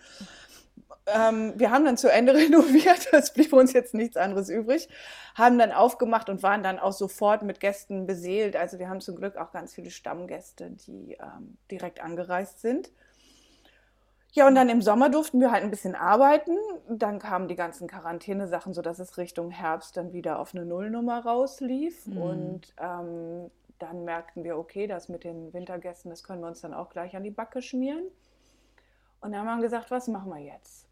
Ähm, 1.14 1.54
wir 1.56 1.72
haben 1.72 1.86
dann 1.86 1.98
zu 1.98 2.12
Ende 2.12 2.34
renoviert, 2.36 3.08
es 3.12 3.34
blieb 3.34 3.54
uns 3.54 3.74
jetzt 3.74 3.94
nichts 3.94 4.18
anderes 4.18 4.50
übrig, 4.50 4.90
haben 5.36 5.58
dann 5.58 5.72
aufgemacht 5.72 6.30
und 6.30 6.44
waren 6.44 6.64
dann 6.64 6.80
auch 6.80 6.94
sofort 6.94 7.44
mit 7.44 7.60
Gästen 7.60 8.06
beseelt. 8.06 8.56
Also 8.56 8.80
wir 8.80 8.90
haben 8.90 9.02
zum 9.02 9.16
Glück 9.16 9.38
auch 9.38 9.52
ganz 9.52 9.74
viele 9.74 9.92
Stammgäste, 9.92 10.72
die 10.72 11.14
ähm, 11.14 11.58
direkt 11.70 12.02
angereist 12.02 12.62
sind. 12.62 12.92
Ja, 14.32 14.48
und 14.48 14.54
dann 14.54 14.70
im 14.70 14.82
Sommer 14.82 15.10
durften 15.10 15.42
wir 15.42 15.52
halt 15.52 15.64
ein 15.64 15.72
bisschen 15.72 15.96
arbeiten. 15.96 16.56
Dann 16.88 17.18
kamen 17.18 17.48
die 17.48 17.56
ganzen 17.56 17.88
Quarantänesachen, 17.88 18.74
sodass 18.74 19.00
es 19.00 19.18
Richtung 19.18 19.50
Herbst 19.50 19.98
dann 19.98 20.14
wieder 20.14 20.40
auf 20.40 20.54
eine 20.54 20.66
Nullnummer 20.66 21.26
rauslief. 21.26 22.06
Mhm. 22.06 22.22
Und 22.22 22.74
ähm, 22.80 23.50
dann 23.80 24.06
merkten 24.06 24.44
wir, 24.44 24.58
okay, 24.58 24.86
das 24.86 25.10
mit 25.10 25.24
den 25.24 25.52
Wintergästen, 25.54 26.12
das 26.12 26.24
können 26.24 26.42
wir 26.42 26.48
uns 26.48 26.62
dann 26.62 26.74
auch 26.74 26.90
gleich 26.90 27.16
an 27.16 27.24
die 27.24 27.32
Backe 27.32 27.62
schmieren. 27.62 28.04
Und 29.22 29.32
dann 29.32 29.48
haben 29.48 29.60
wir 29.60 29.64
gesagt, 29.64 29.90
was 29.90 30.08
machen 30.08 30.30
wir 30.30 30.40
jetzt? 30.40 30.89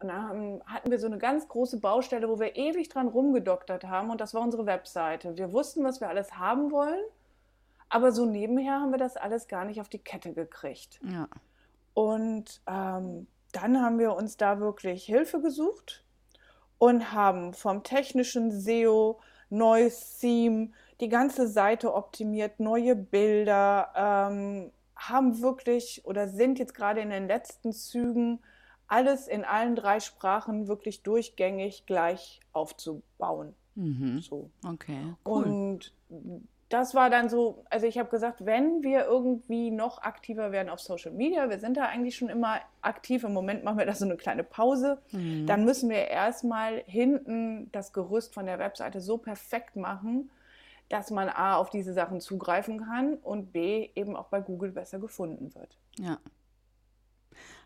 Und 0.00 0.08
dann 0.08 0.62
hatten 0.66 0.90
wir 0.90 0.98
so 0.98 1.06
eine 1.06 1.18
ganz 1.18 1.46
große 1.48 1.78
Baustelle, 1.78 2.28
wo 2.28 2.40
wir 2.40 2.56
ewig 2.56 2.88
dran 2.88 3.08
rumgedoktert 3.08 3.84
haben 3.84 4.10
und 4.10 4.20
das 4.20 4.32
war 4.32 4.40
unsere 4.40 4.64
Webseite. 4.66 5.36
Wir 5.36 5.52
wussten, 5.52 5.84
was 5.84 6.00
wir 6.00 6.08
alles 6.08 6.38
haben 6.38 6.70
wollen, 6.70 7.02
aber 7.90 8.12
so 8.12 8.24
nebenher 8.24 8.80
haben 8.80 8.92
wir 8.92 8.98
das 8.98 9.16
alles 9.16 9.46
gar 9.46 9.64
nicht 9.64 9.80
auf 9.80 9.88
die 9.88 9.98
Kette 9.98 10.32
gekriegt. 10.32 11.00
Ja. 11.02 11.28
Und 11.92 12.62
ähm, 12.66 13.26
dann 13.52 13.82
haben 13.82 13.98
wir 13.98 14.14
uns 14.14 14.36
da 14.36 14.58
wirklich 14.58 15.04
Hilfe 15.04 15.40
gesucht 15.40 16.04
und 16.78 17.12
haben 17.12 17.52
vom 17.52 17.82
technischen 17.82 18.52
SEO 18.52 19.20
neues 19.50 20.18
Theme, 20.18 20.70
die 21.00 21.08
ganze 21.08 21.48
Seite 21.48 21.92
optimiert, 21.94 22.60
neue 22.60 22.96
Bilder, 22.96 23.92
ähm, 23.94 24.70
haben 24.96 25.40
wirklich 25.42 26.02
oder 26.04 26.28
sind 26.28 26.58
jetzt 26.58 26.74
gerade 26.74 27.00
in 27.00 27.10
den 27.10 27.26
letzten 27.26 27.72
Zügen 27.72 28.40
alles 28.90 29.28
in 29.28 29.44
allen 29.44 29.76
drei 29.76 30.00
Sprachen 30.00 30.66
wirklich 30.68 31.02
durchgängig 31.02 31.86
gleich 31.86 32.40
aufzubauen. 32.52 33.54
Mhm. 33.76 34.20
So. 34.20 34.50
Okay. 34.66 34.98
Cool. 35.24 35.44
Und 35.44 35.94
das 36.68 36.94
war 36.94 37.08
dann 37.08 37.28
so, 37.28 37.64
also 37.70 37.86
ich 37.86 37.98
habe 37.98 38.10
gesagt, 38.10 38.44
wenn 38.44 38.82
wir 38.82 39.04
irgendwie 39.04 39.70
noch 39.70 40.02
aktiver 40.02 40.52
werden 40.52 40.68
auf 40.68 40.80
Social 40.80 41.12
Media, 41.12 41.48
wir 41.50 41.58
sind 41.58 41.76
da 41.76 41.84
eigentlich 41.86 42.16
schon 42.16 42.28
immer 42.28 42.60
aktiv, 42.82 43.24
im 43.24 43.32
Moment 43.32 43.64
machen 43.64 43.78
wir 43.78 43.86
da 43.86 43.94
so 43.94 44.04
eine 44.04 44.16
kleine 44.16 44.44
Pause, 44.44 44.98
Mhm. 45.12 45.46
dann 45.46 45.64
müssen 45.64 45.88
wir 45.88 46.08
erstmal 46.08 46.82
hinten 46.86 47.70
das 47.72 47.92
Gerüst 47.92 48.34
von 48.34 48.46
der 48.46 48.58
Webseite 48.58 49.00
so 49.00 49.18
perfekt 49.18 49.76
machen, 49.76 50.30
dass 50.88 51.10
man 51.12 51.28
A 51.28 51.56
auf 51.56 51.70
diese 51.70 51.92
Sachen 51.92 52.20
zugreifen 52.20 52.84
kann 52.84 53.14
und 53.14 53.52
B 53.52 53.90
eben 53.94 54.16
auch 54.16 54.26
bei 54.26 54.40
Google 54.40 54.72
besser 54.72 54.98
gefunden 54.98 55.54
wird. 55.54 55.76
Ja. 55.98 56.18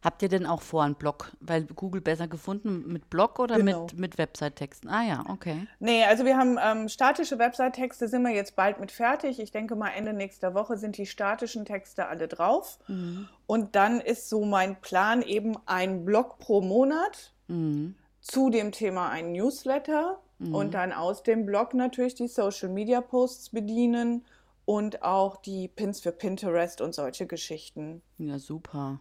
Habt 0.04 0.20
ihr 0.22 0.28
denn 0.28 0.44
auch 0.44 0.60
vor 0.60 0.82
einen 0.84 0.94
Blog? 0.96 1.32
Weil 1.40 1.64
Google 1.64 2.02
besser 2.02 2.28
gefunden 2.28 2.84
mit 2.92 3.08
Blog 3.08 3.38
oder 3.38 3.56
Genau. 3.56 3.84
mit, 3.84 3.98
mit 3.98 4.18
Website-Texten? 4.18 4.88
Ah 4.88 5.02
ja, 5.02 5.24
okay. 5.30 5.66
Nee, 5.80 6.04
also 6.04 6.26
wir 6.26 6.36
haben 6.36 6.58
ähm, 6.62 6.88
statische 6.90 7.38
Website-Texte, 7.38 8.06
sind 8.08 8.22
wir 8.22 8.34
jetzt 8.34 8.54
bald 8.54 8.78
mit 8.80 8.92
fertig. 8.92 9.40
Ich 9.40 9.50
denke 9.50 9.76
mal, 9.76 9.88
Ende 9.88 10.12
nächster 10.12 10.52
Woche 10.52 10.76
sind 10.76 10.98
die 10.98 11.06
statischen 11.06 11.64
Texte 11.64 12.06
alle 12.06 12.28
drauf. 12.28 12.78
Mhm. 12.86 13.28
Und 13.46 13.74
dann 13.76 14.00
ist 14.02 14.28
so 14.28 14.44
mein 14.44 14.78
Plan 14.82 15.22
eben 15.22 15.54
ein 15.64 16.04
Blog 16.04 16.38
pro 16.38 16.60
Monat, 16.60 17.32
Mhm. 17.48 17.94
zu 18.20 18.50
dem 18.50 18.72
Thema 18.72 19.08
ein 19.10 19.32
Newsletter 19.32 20.18
und 20.52 20.74
dann 20.74 20.92
aus 20.92 21.22
dem 21.22 21.46
Blog 21.46 21.72
natürlich 21.74 22.14
die 22.14 22.26
Social 22.28 22.68
Media 22.68 23.00
Posts 23.00 23.50
bedienen 23.50 24.24
und 24.66 25.02
auch 25.02 25.36
die 25.36 25.68
Pins 25.68 26.00
für 26.00 26.12
Pinterest 26.12 26.80
und 26.80 26.94
solche 26.94 27.26
Geschichten. 27.26 28.02
Ja, 28.18 28.38
super. 28.38 29.00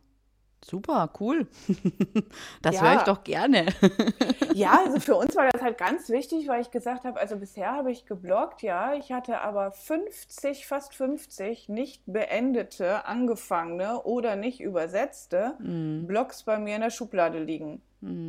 Super, 0.63 1.09
cool. 1.19 1.47
das 2.61 2.75
Ja. 2.75 2.81
höre 2.81 2.95
ich 2.97 3.03
doch 3.03 3.23
gerne. 3.23 3.65
Ja, 4.53 4.81
also 4.85 4.99
für 4.99 5.15
uns 5.15 5.35
war 5.35 5.49
das 5.49 5.63
halt 5.63 5.79
ganz 5.79 6.09
wichtig, 6.09 6.47
weil 6.47 6.61
ich 6.61 6.69
gesagt 6.69 7.05
habe, 7.05 7.19
also 7.19 7.37
bisher 7.37 7.71
habe 7.71 7.91
ich 7.91 8.05
gebloggt, 8.05 8.61
ja, 8.61 8.93
ich 8.93 9.11
hatte 9.11 9.41
aber 9.41 9.71
50, 9.71 10.67
fast 10.67 10.93
50 10.93 11.69
nicht 11.69 12.03
beendete, 12.05 13.05
angefangene 13.07 14.03
oder 14.03 14.35
nicht 14.35 14.61
übersetzte 14.61 15.55
Blogs 15.59 16.43
bei 16.43 16.59
mir 16.59 16.75
in 16.75 16.81
der 16.81 16.91
Schublade 16.91 17.39
liegen. 17.39 17.81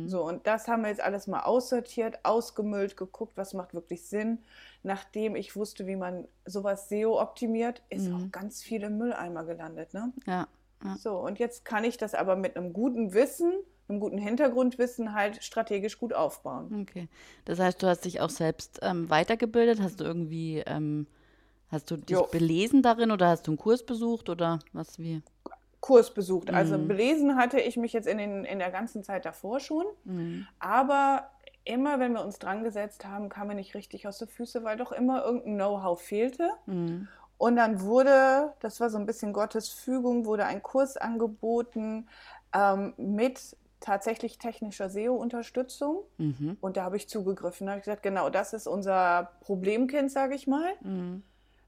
So, 0.07 0.23
und 0.23 0.47
das 0.47 0.67
haben 0.67 0.81
wir 0.83 0.89
jetzt 0.89 1.01
alles 1.01 1.27
mal 1.27 1.41
aussortiert, 1.41 2.19
ausgemüllt, 2.23 2.95
geguckt, 2.97 3.33
was 3.35 3.53
macht 3.53 3.73
wirklich 3.73 4.07
Sinn. 4.07 4.39
Nachdem 4.83 5.35
ich 5.35 5.55
wusste, 5.55 5.85
wie 5.85 5.97
man 5.97 6.27
sowas 6.45 6.87
SEO 6.89 7.19
optimiert, 7.21 7.81
ist 7.89 8.09
auch 8.11 8.31
ganz 8.31 8.63
viel 8.63 8.83
im 8.83 8.97
Mülleimer 8.97 9.43
gelandet, 9.43 9.93
ne? 9.93 10.13
Ja. 10.25 10.47
Ja. 10.85 10.97
So, 10.97 11.17
und 11.17 11.39
jetzt 11.39 11.65
kann 11.65 11.83
ich 11.83 11.97
das 11.97 12.13
aber 12.13 12.35
mit 12.35 12.55
einem 12.55 12.73
guten 12.73 13.13
Wissen, 13.13 13.53
einem 13.87 13.99
guten 13.99 14.17
Hintergrundwissen 14.17 15.13
halt 15.13 15.43
strategisch 15.43 15.97
gut 15.99 16.13
aufbauen. 16.13 16.81
Okay. 16.81 17.07
Das 17.45 17.59
heißt, 17.59 17.81
du 17.81 17.87
hast 17.87 18.05
dich 18.05 18.21
auch 18.21 18.29
selbst 18.29 18.79
ähm, 18.81 19.09
weitergebildet? 19.09 19.81
Hast 19.81 19.99
du 19.99 20.03
irgendwie, 20.03 20.63
ähm, 20.65 21.07
hast 21.69 21.91
du 21.91 21.97
dich 21.97 22.15
Jo. 22.15 22.27
belesen 22.31 22.81
darin 22.81 23.11
oder 23.11 23.27
hast 23.27 23.47
du 23.47 23.51
einen 23.51 23.57
Kurs 23.57 23.85
besucht 23.85 24.29
oder 24.29 24.59
was 24.73 24.99
wie? 24.99 25.21
Kurs 25.81 26.11
besucht. 26.11 26.51
Also 26.51 26.79
belesen 26.79 27.35
hatte 27.35 27.59
ich 27.59 27.77
mich 27.77 27.93
jetzt 27.93 28.07
in, 28.07 28.17
den, 28.17 28.43
in 28.43 28.57
der 28.57 28.71
ganzen 28.71 29.03
Zeit 29.03 29.23
davor 29.23 29.59
schon. 29.59 29.85
Aber 30.57 31.29
immer, 31.63 31.99
wenn 31.99 32.13
wir 32.13 32.25
uns 32.25 32.39
dran 32.39 32.63
gesetzt 32.63 33.05
haben, 33.05 33.29
kam 33.29 33.49
mir 33.49 33.55
nicht 33.55 33.75
richtig 33.75 34.07
aus 34.07 34.17
den 34.17 34.27
Füßen, 34.27 34.63
weil 34.63 34.77
doch 34.77 34.91
immer 34.91 35.23
irgendein 35.23 35.55
Know-how 35.55 36.01
fehlte. 36.01 36.49
Und 37.37 37.57
dann 37.57 37.81
wurde, 37.81 38.53
das 38.61 38.79
war 38.79 38.89
so 38.89 38.97
ein 38.97 39.05
bisschen 39.05 39.33
Gottes 39.33 39.69
Fügung, 39.69 40.25
wurde 40.25 40.45
ein 40.45 40.63
Kurs 40.63 40.95
angeboten 40.97 42.07
ähm, 42.53 42.93
mit 42.97 43.57
tatsächlich 43.81 44.37
technischer 44.39 44.89
SEO-Unterstützung. 44.89 46.03
Und 46.61 46.77
da 46.77 46.83
habe 46.85 46.97
ich 46.97 47.07
zugegriffen. 47.09 47.67
Da 47.67 47.73
habe 47.73 47.79
ich 47.79 47.85
gesagt, 47.85 48.03
genau, 48.03 48.29
das 48.29 48.53
ist 48.53 48.67
unser 48.67 49.31
Problemkind, 49.41 50.11
sage 50.11 50.33
ich 50.33 50.47
mal. 50.47 50.71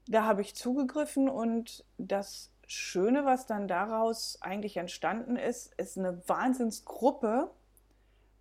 Da 0.08 0.24
habe 0.24 0.40
ich 0.40 0.56
zugegriffen 0.56 1.28
und 1.28 1.84
das 1.98 2.50
Schöne, 2.66 3.24
was 3.24 3.46
dann 3.46 3.68
daraus 3.68 4.38
eigentlich 4.40 4.76
entstanden 4.78 5.36
ist, 5.36 5.72
ist 5.76 5.98
eine 5.98 6.20
Wahnsinnsgruppe. 6.26 7.50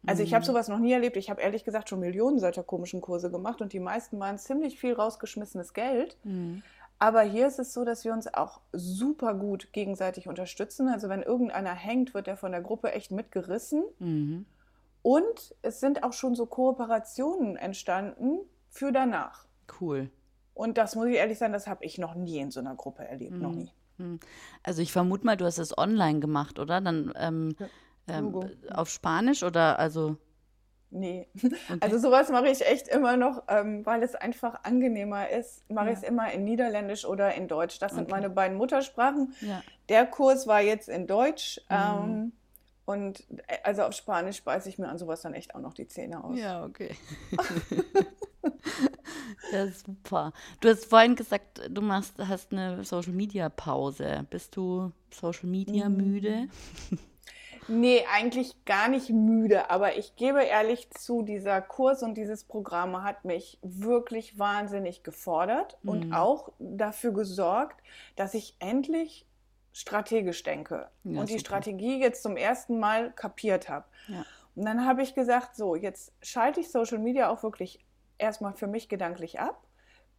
Also 0.05 0.23
ich 0.23 0.33
habe 0.33 0.45
sowas 0.45 0.69
noch 0.69 0.79
nie 0.79 0.93
erlebt. 0.93 1.17
Ich 1.17 1.29
habe 1.29 1.41
ehrlich 1.41 1.65
gesagt 1.65 1.89
schon 1.89 1.99
Millionen 1.99 2.39
solcher 2.39 2.63
komischen 2.63 3.01
Kurse 3.01 3.29
gemacht 3.29 3.61
und 3.61 3.73
die 3.73 3.79
meisten 3.81 4.17
waren 4.19 4.37
ziemlich 4.37 4.79
viel 4.79 4.93
rausgeschmissenes 4.93 5.73
Geld. 5.73 6.17
Aber 6.99 7.21
hier 7.21 7.47
ist 7.47 7.59
es 7.59 7.73
so, 7.73 7.85
dass 7.85 8.05
wir 8.05 8.13
uns 8.13 8.33
auch 8.33 8.61
super 8.71 9.35
gut 9.35 9.71
gegenseitig 9.71 10.27
unterstützen. 10.27 10.89
Also 10.89 11.09
wenn 11.09 11.21
irgendeiner 11.21 11.73
hängt, 11.73 12.13
wird 12.13 12.27
er 12.27 12.37
von 12.37 12.51
der 12.51 12.61
Gruppe 12.61 12.91
echt 12.91 13.11
mitgerissen. 13.11 13.83
Mhm. 13.99 14.45
Und 15.03 15.55
es 15.61 15.79
sind 15.79 16.03
auch 16.03 16.13
schon 16.13 16.35
so 16.35 16.45
Kooperationen 16.47 17.55
entstanden 17.55 18.39
für 18.69 18.91
danach. 18.91 19.45
Cool. 19.79 20.09
Und 20.53 20.77
das 20.77 20.95
muss 20.95 21.07
ich 21.07 21.15
ehrlich 21.15 21.37
sagen, 21.37 21.53
das 21.53 21.67
habe 21.67 21.85
ich 21.85 21.97
noch 21.99 22.15
nie 22.15 22.39
in 22.39 22.51
so 22.51 22.59
einer 22.59 22.75
Gruppe 22.75 23.07
erlebt, 23.07 23.39
noch 23.39 23.53
nie. 23.53 23.69
Hm. 23.97 24.19
Also 24.63 24.81
ich 24.81 24.91
vermute 24.91 25.25
mal, 25.25 25.37
du 25.37 25.45
hast 25.45 25.59
es 25.59 25.77
online 25.77 26.19
gemacht, 26.19 26.57
oder? 26.57 26.81
Dann 26.81 27.13
ähm, 27.15 27.55
ähm, 28.07 28.25
Logo. 28.25 28.49
auf 28.71 28.89
Spanisch 28.89 29.43
oder 29.43 29.79
also 29.79 30.17
Nee. 30.89 31.27
Also 31.81 31.97
sowas 31.97 32.29
mache 32.29 32.47
ich 32.47 32.65
echt 32.65 32.87
immer 32.87 33.17
noch, 33.17 33.43
ähm, 33.49 33.85
weil 33.85 34.01
es 34.03 34.15
einfach 34.15 34.63
angenehmer 34.63 35.29
ist, 35.29 35.69
mache 35.69 35.91
ich 35.91 35.97
es 35.97 36.03
immer 36.03 36.31
in 36.31 36.45
Niederländisch 36.45 37.03
oder 37.05 37.33
in 37.35 37.47
Deutsch. 37.47 37.79
Das 37.79 37.91
sind 37.93 38.03
Okay. 38.03 38.11
meine 38.11 38.29
beiden 38.29 38.57
Muttersprachen. 38.57 39.33
Ja. 39.41 39.61
Der 39.89 40.05
Kurs 40.05 40.47
war 40.47 40.61
jetzt 40.61 40.87
in 40.87 41.05
Deutsch. 41.05 41.59
Ähm, 41.69 42.31
und 42.85 43.25
äh, 43.47 43.57
also 43.63 43.83
auf 43.83 43.93
Spanisch 43.93 44.41
beiße 44.43 44.69
ich 44.69 44.77
mir 44.79 44.87
an 44.87 44.97
sowas 44.97 45.21
dann 45.21 45.33
echt 45.33 45.53
auch 45.55 45.59
noch 45.59 45.73
die 45.73 45.87
Zähne 45.87 46.23
aus. 46.23 46.37
Ja, 46.39 46.63
okay. 46.63 46.95
ja, 49.51 49.67
super. 49.67 50.31
Du 50.61 50.69
hast 50.69 50.85
vorhin 50.85 51.15
gesagt, 51.15 51.61
du 51.69 51.81
machst, 51.81 52.13
hast 52.17 52.51
eine 52.51 52.83
Social 52.85 53.13
Media 53.13 53.49
Pause. 53.49 54.25
Bist 54.29 54.55
du 54.55 54.91
Social 55.11 55.49
Media 55.49 55.89
müde? 55.89 56.47
Nee, 57.67 58.05
eigentlich 58.11 58.65
gar 58.65 58.87
nicht 58.87 59.09
müde, 59.09 59.69
aber 59.69 59.97
ich 59.97 60.15
gebe 60.15 60.43
ehrlich 60.43 60.89
zu, 60.91 61.21
dieser 61.21 61.61
Kurs 61.61 62.03
und 62.03 62.15
dieses 62.15 62.43
Programm 62.43 63.03
hat 63.03 63.25
mich 63.25 63.59
wirklich 63.61 64.39
wahnsinnig 64.39 65.03
gefordert 65.03 65.77
und 65.83 66.13
auch 66.13 66.51
dafür 66.59 67.11
gesorgt, 67.11 67.81
dass 68.15 68.33
ich 68.33 68.55
endlich 68.59 69.25
strategisch 69.73 70.41
denke 70.43 70.89
Ja, 71.03 71.19
und 71.19 71.29
die 71.29 71.33
super. 71.33 71.39
Strategie 71.39 71.99
jetzt 71.99 72.23
zum 72.23 72.35
ersten 72.35 72.79
Mal 72.79 73.11
kapiert 73.11 73.69
habe. 73.69 73.85
Ja. 74.07 74.25
Und 74.55 74.65
dann 74.65 74.85
habe 74.85 75.03
ich 75.03 75.13
gesagt, 75.13 75.55
so, 75.55 75.75
jetzt 75.75 76.13
schalte 76.21 76.59
ich 76.59 76.71
Social 76.71 76.97
Media 76.97 77.29
auch 77.29 77.43
wirklich 77.43 77.85
erstmal 78.17 78.53
für 78.53 78.65
mich 78.65 78.89
gedanklich 78.89 79.39
ab, 79.39 79.61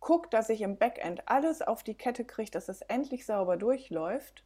guck, 0.00 0.30
dass 0.30 0.48
ich 0.48 0.60
im 0.60 0.76
Backend 0.76 1.22
alles 1.26 1.60
auf 1.62 1.82
die 1.82 1.94
Kette 1.94 2.24
kriege, 2.24 2.50
dass 2.50 2.68
es 2.68 2.82
endlich 2.82 3.26
sauber 3.26 3.56
durchläuft. 3.56 4.44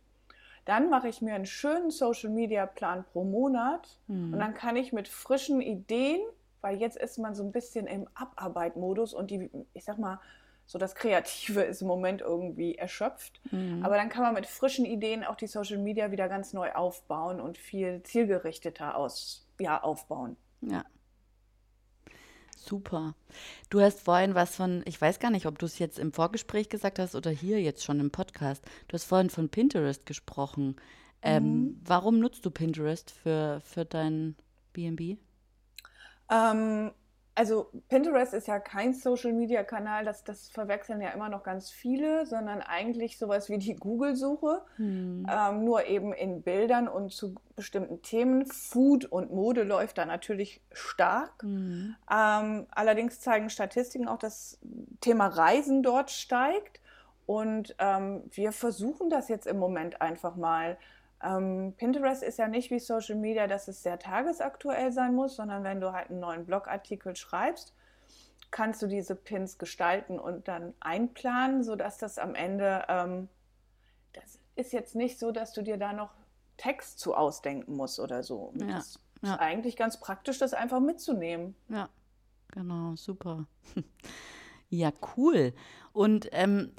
Dann 0.65 0.91
mache 0.91 1.09
ich 1.09 1.23
mir 1.23 1.35
einen 1.35 1.47
schönen 1.47 1.91
Social 1.91 2.31
Media 2.31 2.67
Plan 2.67 3.05
pro 3.13 3.25
Monat 3.25 3.99
und 4.33 4.39
dann 4.39 4.55
kann 4.55 4.77
ich 4.77 4.93
mit 4.93 5.09
frischen 5.09 5.61
Ideen, 5.61 6.21
weil 6.61 6.77
jetzt 6.77 6.97
ist 6.97 7.19
man 7.19 7.35
so 7.35 7.43
ein 7.43 7.51
bisschen 7.53 7.87
im 7.87 8.07
Abarbeitmodus 8.15 9.15
und 9.15 9.31
die, 9.31 9.51
ich 9.75 9.85
sag 9.85 9.99
mal, 9.99 10.21
so 10.65 10.79
das 10.79 10.95
Kreative 10.95 11.63
ist 11.63 11.83
im 11.83 11.89
Moment 11.89 12.21
irgendwie 12.21 12.77
erschöpft. 12.77 13.41
Aber 13.83 13.97
dann 13.97 14.09
kann 14.09 14.23
man 14.23 14.35
mit 14.35 14.47
frischen 14.47 14.85
Ideen 14.85 15.25
auch 15.25 15.35
die 15.35 15.49
Social 15.49 15.79
Media 15.79 16.13
wieder 16.13 16.29
ganz 16.29 16.53
neu 16.53 16.73
aufbauen 16.73 17.41
und 17.41 17.59
viel 17.59 18.03
zielgerichteter 18.05 18.97
aus, 18.97 19.47
ja, 19.59 19.83
aufbauen. 19.83 20.37
Ja. 20.61 20.85
Super. 22.65 23.15
Du 23.71 23.81
hast 23.81 24.01
vorhin 24.01 24.35
was 24.35 24.57
von, 24.57 24.83
ich 24.87 25.01
weiß 25.01 25.19
gar 25.19 25.31
nicht, 25.31 25.47
ob 25.47 25.59
du 25.59 25.67
es 25.67 25.79
jetzt 25.79 25.99
im 25.99 26.13
Vorgespräch 26.13 26.69
gesagt 26.69 26.99
hast 26.99 27.15
oder 27.15 27.31
hier 27.31 27.61
jetzt 27.61 27.85
schon 27.85 28.01
im 28.01 28.11
Podcast. 28.11 28.65
Du 28.89 28.95
hast 28.95 29.05
vorhin 29.05 29.31
von 29.31 29.49
Pinterest 29.49 30.07
gesprochen. 30.07 30.77
Ähm, 31.23 31.81
Warum 31.85 32.19
nutzt 32.19 32.45
du 32.45 32.51
Pinterest 32.51 33.11
für, 33.11 33.61
für 33.65 33.85
dein 33.85 34.37
BNB? 34.73 35.19
Ähm, 36.31 36.93
also 37.35 37.71
Pinterest 37.89 38.35
ist 38.35 38.47
ja 38.47 38.59
kein 38.59 38.93
Social-Media-Kanal, 38.93 40.05
das, 40.05 40.23
das 40.23 40.49
verwechseln 40.49 41.01
ja 41.01 41.11
immer 41.11 41.29
noch 41.29 41.43
ganz 41.43 41.71
viele, 41.71 42.27
sondern 42.27 42.61
eigentlich 42.61 43.17
sowas 43.19 43.49
wie 43.49 43.59
die 43.59 43.75
Google-Suche, 43.75 44.63
hm. 44.77 45.27
ähm, 45.31 45.65
nur 45.65 45.87
eben 45.87 46.13
in 46.13 46.43
Bildern 46.43 46.89
und 46.89 47.13
zu 47.13 47.35
bestimmten 47.57 48.03
Themen. 48.03 48.47
Food 48.47 49.07
und 49.07 49.33
Mode 49.33 49.63
läuft 49.63 49.99
da 49.99 50.05
natürlich 50.05 50.61
stark. 50.73 51.43
Hm. 51.43 51.97
Ähm, 52.11 52.67
allerdings 52.71 53.21
zeigen 53.21 53.49
Statistiken 53.49 54.09
auch, 54.09 54.19
dass 54.19 54.59
Thema 55.01 55.27
Reisen 55.29 55.83
dort 55.83 56.11
steigt. 56.11 56.81
Und 57.25 57.75
ähm, 57.79 58.25
wir 58.31 58.53
versuchen 58.53 59.09
das 59.09 59.29
jetzt 59.29 59.47
im 59.47 59.59
Moment 59.59 60.03
einfach 60.03 60.37
mal 60.37 60.77
ähm, 61.23 61.75
Pinterest 61.77 62.23
ist 62.23 62.39
ja 62.39 62.49
nicht 62.49 62.71
wie 62.71 62.79
Social 62.79 63.17
Media, 63.17 63.47
dass 63.47 63.69
es 63.69 63.83
sehr 63.83 63.99
tagesaktuell 63.99 64.93
sein 64.93 65.15
muss, 65.15 65.37
sondern 65.37 65.65
wenn 65.65 65.81
du 65.81 65.93
halt 65.93 66.11
einen 66.11 66.21
neuen 66.21 66.47
Blogartikel 66.47 67.17
schreibst, 67.17 67.75
kannst 68.51 68.83
du 68.83 68.87
diese 68.87 69.15
Pins 69.15 69.59
gestalten 69.59 70.19
und 70.19 70.49
dann 70.49 70.75
einplanen, 70.81 71.63
sodass 71.63 71.99
das 71.99 72.19
am 72.19 72.35
Ende, 72.35 72.85
ähm, 72.89 73.29
das 74.13 74.39
ist 74.57 74.73
jetzt 74.73 74.95
nicht 74.95 75.19
so, 75.19 75.33
dass 75.33 75.53
du 75.53 75.63
dir 75.63 75.79
da 75.79 75.93
noch 75.93 76.13
Text 76.57 76.99
zu 76.99 77.15
ausdenken 77.15 77.77
musst 77.77 77.99
oder 77.99 78.23
so. 78.23 78.53
Ja, 78.57 78.67
das 78.67 78.99
ja. 79.23 79.35
ist 79.35 79.41
eigentlich 79.41 79.77
ganz 79.77 79.99
praktisch, 79.99 80.39
das 80.39 80.55
einfach 80.55 80.81
mitzunehmen. 80.81 81.55
Ja, 81.69 81.89
genau, 82.49 82.95
super. 82.97 83.47
ja, 84.69 84.93
cool. 85.17 85.55
Und 85.93 86.29
ähm, 86.33 86.73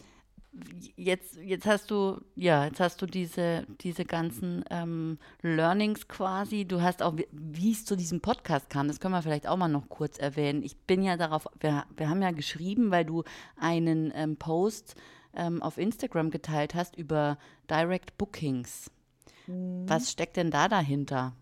jetzt, 0.95 1.37
jetzt 1.37 1.65
hast 1.65 1.89
du, 1.91 2.21
ja, 2.35 2.65
jetzt 2.65 2.79
hast 2.79 3.01
du 3.01 3.05
diese, 3.05 3.65
diese 3.81 4.05
ganzen 4.05 4.63
ähm, 4.69 5.17
Learnings 5.41 6.07
quasi. 6.07 6.65
Du 6.65 6.81
hast 6.81 7.01
auch, 7.01 7.15
wie 7.31 7.71
es 7.71 7.85
zu 7.85 7.95
diesem 7.95 8.21
Podcast 8.21 8.69
kam, 8.69 8.87
das 8.87 8.99
können 8.99 9.13
wir 9.13 9.21
vielleicht 9.21 9.47
auch 9.47 9.57
mal 9.57 9.67
noch 9.67 9.89
kurz 9.89 10.17
erwähnen. 10.17 10.63
Ich 10.63 10.77
bin 10.77 11.03
ja 11.03 11.17
darauf, 11.17 11.47
wir, 11.59 11.85
wir 11.95 12.09
haben 12.09 12.21
ja 12.21 12.31
geschrieben, 12.31 12.91
weil 12.91 13.05
du 13.05 13.23
einen 13.57 14.11
ähm, 14.15 14.37
Post 14.37 14.95
ähm, 15.35 15.61
auf 15.61 15.77
Instagram 15.77 16.29
geteilt 16.29 16.75
hast 16.75 16.95
über 16.95 17.37
Direct 17.69 18.17
Bookings. 18.17 18.91
Mhm. 19.47 19.87
Was 19.87 20.11
steckt 20.11 20.37
denn 20.37 20.51
da 20.51 20.67
dahinter? 20.67 21.33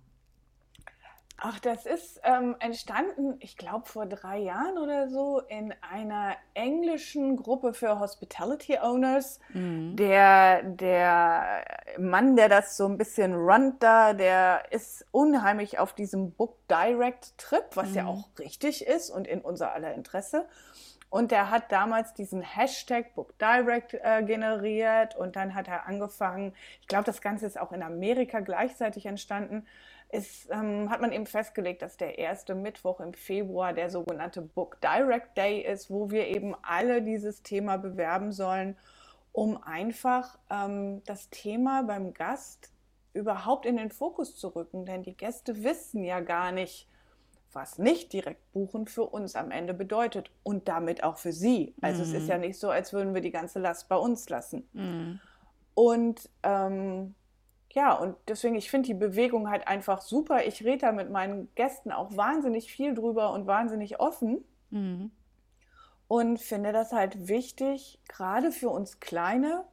Ach, 1.44 1.58
das 1.58 1.88
ist 1.88 2.22
ähm, 2.24 2.56
entstanden, 2.60 3.36
ich 3.40 3.58
glaube, 3.58 3.88
vor 3.88 4.06
drei 4.06 4.38
Jahren 4.38 4.78
oder 4.78 5.10
so 5.10 5.40
in 5.40 5.74
einer 5.82 6.36
englischen 6.54 7.36
Gruppe 7.36 7.74
für 7.74 8.00
Hospitality 8.00 8.78
Owners. 8.78 9.40
Mhm. 9.50 9.96
Der, 9.96 10.62
der 10.62 11.66
Mann, 11.98 12.36
der 12.36 12.48
das 12.48 12.78
so 12.78 12.86
ein 12.86 13.00
bisschen 13.00 13.34
runnt 13.34 13.82
da, 13.82 14.14
der 14.14 14.66
ist 14.70 15.04
unheimlich 15.10 15.80
auf 15.80 15.94
diesem 15.94 16.32
Book 16.32 16.60
Direct 16.70 17.36
Trip, 17.40 17.66
was 17.74 17.90
mhm. 17.90 17.96
ja 17.96 18.06
auch 18.06 18.30
richtig 18.38 18.86
ist 18.86 19.10
und 19.10 19.28
in 19.28 19.42
unser 19.42 19.74
aller 19.74 19.96
Interesse. 19.96 20.48
Und 21.10 21.32
der 21.32 21.50
hat 21.50 21.72
damals 21.72 22.14
diesen 22.14 22.42
Hashtag 22.42 23.16
Book 23.16 23.34
Direct 23.40 23.96
äh, 23.96 24.22
generiert 24.22 25.16
und 25.16 25.36
dann 25.36 25.56
hat 25.56 25.68
er 25.68 25.88
angefangen, 25.88 26.54
ich 26.82 26.88
glaube, 26.88 27.06
das 27.06 27.20
Ganze 27.20 27.48
ist 27.48 27.60
auch 27.60 27.72
in 27.72 27.82
Amerika 27.82 28.42
gleichzeitig 28.42 29.08
entstanden, 29.08 29.66
ist, 30.12 30.50
ähm, 30.52 30.90
hat 30.90 31.02
man 31.02 31.12
eben 31.12 31.26
festgelegt, 31.26 31.82
dass 31.82 31.98
der 31.98 32.20
erste 32.20 32.54
Mittwoch 32.54 33.00
im 33.00 33.14
Februar 33.14 33.74
der 33.74 33.90
sogenannte 33.90 34.42
Book 34.42 34.80
Direct 34.82 35.38
Day 35.38 35.62
ist, 35.62 35.90
wo 35.90 36.12
wir 36.12 36.28
eben 36.28 36.56
alle 36.62 37.02
dieses 37.02 37.44
Thema 37.44 37.78
bewerben 37.78 38.32
sollen, 38.32 38.78
um 39.32 39.62
einfach 39.64 40.38
ähm, 40.50 41.02
das 41.06 41.30
Thema 41.30 41.84
beim 41.84 42.14
Gast 42.14 42.72
überhaupt 43.14 43.66
in 43.66 43.78
den 43.78 43.92
Fokus 43.92 44.36
zu 44.36 44.50
rücken. 44.50 44.86
Denn 44.86 45.04
die 45.04 45.16
Gäste 45.16 45.64
wissen 45.64 46.04
ja 46.04 46.20
gar 46.20 46.52
nicht, 46.52 46.90
was 47.54 47.78
nicht 47.78 48.14
direkt 48.14 48.52
buchen 48.54 48.88
für 48.88 49.04
uns 49.04 49.36
am 49.36 49.52
Ende 49.52 49.74
bedeutet 49.74 50.32
und 50.44 50.68
damit 50.68 51.04
auch 51.04 51.18
für 51.18 51.34
sie. 51.34 51.74
Also 51.82 52.04
mhm. 52.04 52.10
es 52.10 52.22
ist 52.22 52.28
ja 52.28 52.38
nicht 52.38 52.58
so, 52.60 52.70
als 52.70 52.94
würden 52.94 53.14
wir 53.14 53.22
die 53.22 53.32
ganze 53.32 53.60
Last 53.60 53.88
bei 53.90 53.96
uns 53.96 54.28
lassen. 54.30 54.68
Mhm. 54.74 55.20
Und 55.74 56.30
ähm, 56.44 57.16
ja, 57.74 57.94
und 57.94 58.16
deswegen, 58.28 58.56
ich 58.56 58.70
finde 58.70 58.88
die 58.88 58.94
Bewegung 58.94 59.50
halt 59.50 59.68
einfach 59.68 60.02
super. 60.02 60.46
Ich 60.46 60.64
rede 60.64 60.80
da 60.80 60.92
mit 60.92 61.10
meinen 61.10 61.54
Gästen 61.56 61.92
auch 61.92 62.16
wahnsinnig 62.16 62.72
viel 62.72 62.94
drüber 62.94 63.32
und 63.34 63.48
wahnsinnig 63.48 64.00
offen. 64.00 64.44
Mhm. 64.70 65.12
Und 66.08 66.40
finde 66.40 66.74
das 66.74 66.92
halt 66.92 67.28
wichtig, 67.28 68.00
gerade 68.10 68.52
für 68.52 68.70
uns 68.70 69.00
Kleine, 69.00 69.64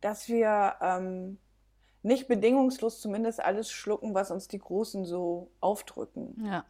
dass 0.00 0.28
wir 0.28 0.76
ähm, 0.80 1.38
nicht 2.02 2.28
bedingungslos 2.28 3.00
zumindest 3.00 3.40
alles 3.40 3.70
schlucken, 3.70 4.14
was 4.14 4.30
uns 4.30 4.48
die 4.48 4.58
Großen 4.58 5.04
so 5.04 5.50
aufdrücken. 5.60 6.42
Ja. 6.44 6.64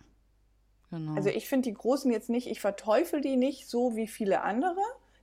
Genau. 0.91 1.15
Also 1.15 1.29
ich 1.29 1.49
finde 1.49 1.69
die 1.69 1.75
Großen 1.75 2.11
jetzt 2.11 2.31
nicht, 2.31 2.49
ich 2.49 2.61
verteufel 2.61 3.21
die 3.21 3.37
nicht 3.37 3.68
so 3.68 3.94
wie 3.94 4.09
viele 4.09 4.42
andere, 4.42 4.81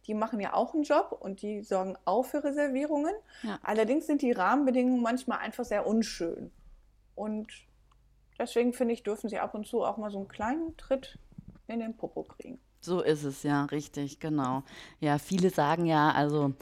die 0.08 0.14
machen 0.14 0.40
ja 0.40 0.54
auch 0.54 0.74
einen 0.74 0.84
Job 0.84 1.18
und 1.20 1.42
die 1.42 1.64
sorgen 1.64 1.98
auch 2.06 2.24
für 2.24 2.44
Reservierungen. 2.44 3.14
Ja. 3.44 3.60
Allerdings 3.64 4.08
sind 4.08 4.22
die 4.22 4.32
Rahmenbedingungen 4.32 5.02
manchmal 5.02 5.40
einfach 5.40 5.66
sehr 5.66 5.88
unschön. 5.88 6.52
Und 7.16 7.48
deswegen 8.40 8.74
finde 8.74 8.94
ich, 8.94 9.04
dürfen 9.04 9.30
sie 9.30 9.40
ab 9.40 9.56
und 9.56 9.68
zu 9.68 9.84
auch 9.84 9.98
mal 9.98 10.12
so 10.12 10.18
einen 10.18 10.28
kleinen 10.28 10.76
Tritt 10.78 11.18
in 11.68 11.80
den 11.80 11.96
Popo 11.96 12.24
kriegen. 12.24 12.60
So 12.82 13.02
ist 13.02 13.24
es 13.24 13.42
ja, 13.44 13.66
richtig, 13.66 14.20
genau. 14.20 14.64
Ja, 15.00 15.18
viele 15.18 15.50
sagen 15.50 15.86
ja, 15.86 16.12
also 16.12 16.54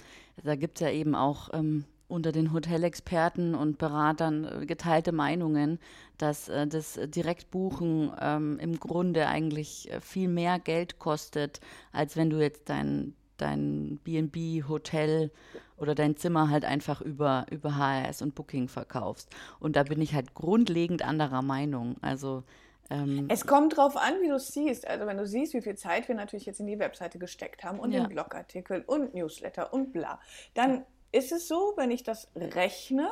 da 0.42 0.56
gibt 0.56 0.78
es 0.78 0.82
ja 0.82 0.90
eben 0.90 1.16
auch 1.16 1.50
ähm, 1.54 1.86
unter 2.08 2.32
den 2.32 2.54
Hotelexperten 2.54 3.56
und 3.56 3.78
Beratern 3.78 4.46
äh, 4.46 4.66
geteilte 4.66 5.12
Meinungen, 5.12 5.80
dass 6.18 6.48
äh, 6.48 6.68
das 6.68 7.00
Direktbuchen 7.04 8.14
ähm, 8.22 8.60
im 8.60 8.80
Grunde 8.80 9.28
eigentlich 9.28 9.92
äh, 9.92 10.00
viel 10.00 10.30
mehr 10.30 10.60
Geld 10.60 11.00
kostet, 11.00 11.60
als 11.92 12.16
wenn 12.16 12.30
du 12.30 12.40
jetzt 12.40 12.70
dein, 12.70 13.16
dein 13.38 14.00
B&B, 14.04 14.64
Hotel 14.68 15.32
oder 15.78 15.96
dein 15.96 16.16
Zimmer 16.16 16.50
halt 16.50 16.66
einfach 16.66 17.02
über, 17.02 17.46
über 17.52 17.78
HRS 17.78 18.22
und 18.22 18.36
Booking 18.36 18.68
verkaufst. 18.68 19.30
Und 19.60 19.76
da 19.76 19.84
bin 19.84 20.02
ich 20.02 20.14
halt 20.14 20.34
grundlegend 20.34 21.04
anderer 21.04 21.42
Meinung. 21.42 21.96
Also 22.02 22.44
ähm, 22.90 23.26
es 23.30 23.46
kommt 23.48 23.78
drauf 23.78 23.98
an, 23.98 24.22
wie 24.22 24.28
du 24.28 24.36
es 24.36 24.50
siehst. 24.50 24.88
Also 24.88 25.08
wenn 25.08 25.18
du 25.18 25.26
siehst, 25.26 25.54
wie 25.54 25.62
viel 25.62 25.76
Zeit 25.76 26.08
wir 26.08 26.16
natürlich 26.16 26.46
jetzt 26.46 26.60
in 26.60 26.68
die 26.68 26.80
Webseite 26.80 27.20
gesteckt 27.20 27.64
haben 27.64 27.80
und 27.80 27.92
ja. 27.92 28.02
den 28.02 28.10
Blogartikel 28.10 28.84
und 28.86 29.14
Newsletter 29.14 29.74
und 29.74 29.94
bla, 29.94 30.20
dann 30.54 30.86
ist 31.12 31.32
es 31.32 31.48
so, 31.48 31.74
wenn 31.76 31.92
ich 31.92 32.04
das 32.04 32.28
rechne, 32.36 33.10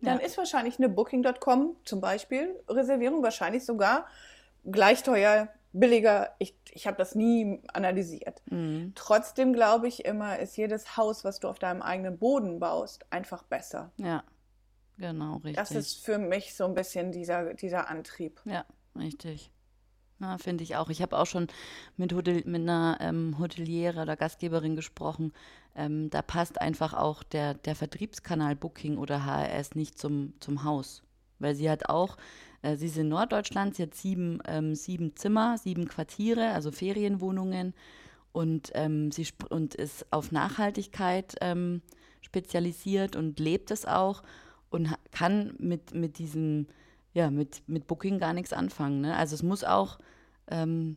dann 0.00 0.18
ja. 0.18 0.24
ist 0.24 0.38
wahrscheinlich 0.38 0.78
eine 0.78 0.88
Booking.com 0.88 1.76
zum 1.84 2.00
Beispiel 2.00 2.54
Reservierung 2.68 3.22
wahrscheinlich 3.22 3.64
sogar 3.64 4.06
gleich 4.64 5.02
teuer 5.02 5.48
billiger. 5.72 6.34
Ich, 6.38 6.54
ich 6.72 6.86
habe 6.86 6.96
das 6.96 7.14
nie 7.14 7.60
analysiert. 7.72 8.42
Mhm. 8.50 8.92
Trotzdem 8.94 9.52
glaube 9.52 9.88
ich 9.88 10.04
immer, 10.04 10.38
ist 10.38 10.56
jedes 10.56 10.96
Haus, 10.96 11.24
was 11.24 11.40
du 11.40 11.48
auf 11.48 11.58
deinem 11.58 11.82
eigenen 11.82 12.18
Boden 12.18 12.58
baust, 12.58 13.06
einfach 13.10 13.42
besser. 13.42 13.92
Ja, 13.96 14.24
genau, 14.96 15.36
richtig. 15.36 15.56
Das 15.56 15.70
ist 15.72 16.04
für 16.04 16.18
mich 16.18 16.54
so 16.54 16.64
ein 16.64 16.74
bisschen 16.74 17.12
dieser, 17.12 17.54
dieser 17.54 17.88
Antrieb. 17.88 18.40
Ja, 18.44 18.64
richtig. 18.96 19.50
Na, 20.20 20.36
finde 20.36 20.64
ich 20.64 20.74
auch. 20.74 20.90
Ich 20.90 21.00
habe 21.00 21.16
auch 21.16 21.26
schon 21.26 21.46
mit, 21.96 22.12
Hotel, 22.12 22.42
mit 22.44 22.62
einer 22.62 22.98
ähm, 23.00 23.36
Hoteliere 23.38 24.02
oder 24.02 24.16
Gastgeberin 24.16 24.74
gesprochen. 24.74 25.32
Ähm, 25.76 26.10
da 26.10 26.22
passt 26.22 26.60
einfach 26.60 26.92
auch 26.92 27.22
der, 27.22 27.54
der 27.54 27.76
Vertriebskanal 27.76 28.56
Booking 28.56 28.98
oder 28.98 29.24
HRS 29.24 29.76
nicht 29.76 29.96
zum, 29.96 30.32
zum 30.40 30.64
Haus. 30.64 31.04
Weil 31.38 31.54
sie 31.54 31.70
hat 31.70 31.88
auch 31.88 32.16
äh, 32.62 32.76
sie 32.76 32.86
ist 32.86 32.98
in 32.98 33.08
Norddeutschland, 33.08 33.76
sie 33.76 33.84
hat 33.84 33.94
sieben, 33.94 34.40
ähm, 34.46 34.74
sieben 34.74 35.16
Zimmer, 35.16 35.58
sieben 35.58 35.88
Quartiere, 35.88 36.50
also 36.50 36.70
Ferienwohnungen 36.70 37.74
und, 38.32 38.70
ähm, 38.74 39.10
sie 39.10 39.26
und 39.50 39.74
ist 39.74 40.06
auf 40.12 40.32
Nachhaltigkeit 40.32 41.36
ähm, 41.40 41.82
spezialisiert 42.20 43.16
und 43.16 43.38
lebt 43.40 43.70
es 43.70 43.86
auch 43.86 44.22
und 44.70 44.94
kann 45.12 45.54
mit, 45.58 45.94
mit 45.94 46.18
diesem, 46.18 46.66
ja, 47.14 47.30
mit, 47.30 47.62
mit 47.66 47.86
Booking 47.86 48.18
gar 48.18 48.32
nichts 48.32 48.52
anfangen. 48.52 49.00
Ne? 49.00 49.16
Also 49.16 49.34
es 49.34 49.42
muss 49.42 49.64
auch 49.64 49.98
ähm, 50.48 50.96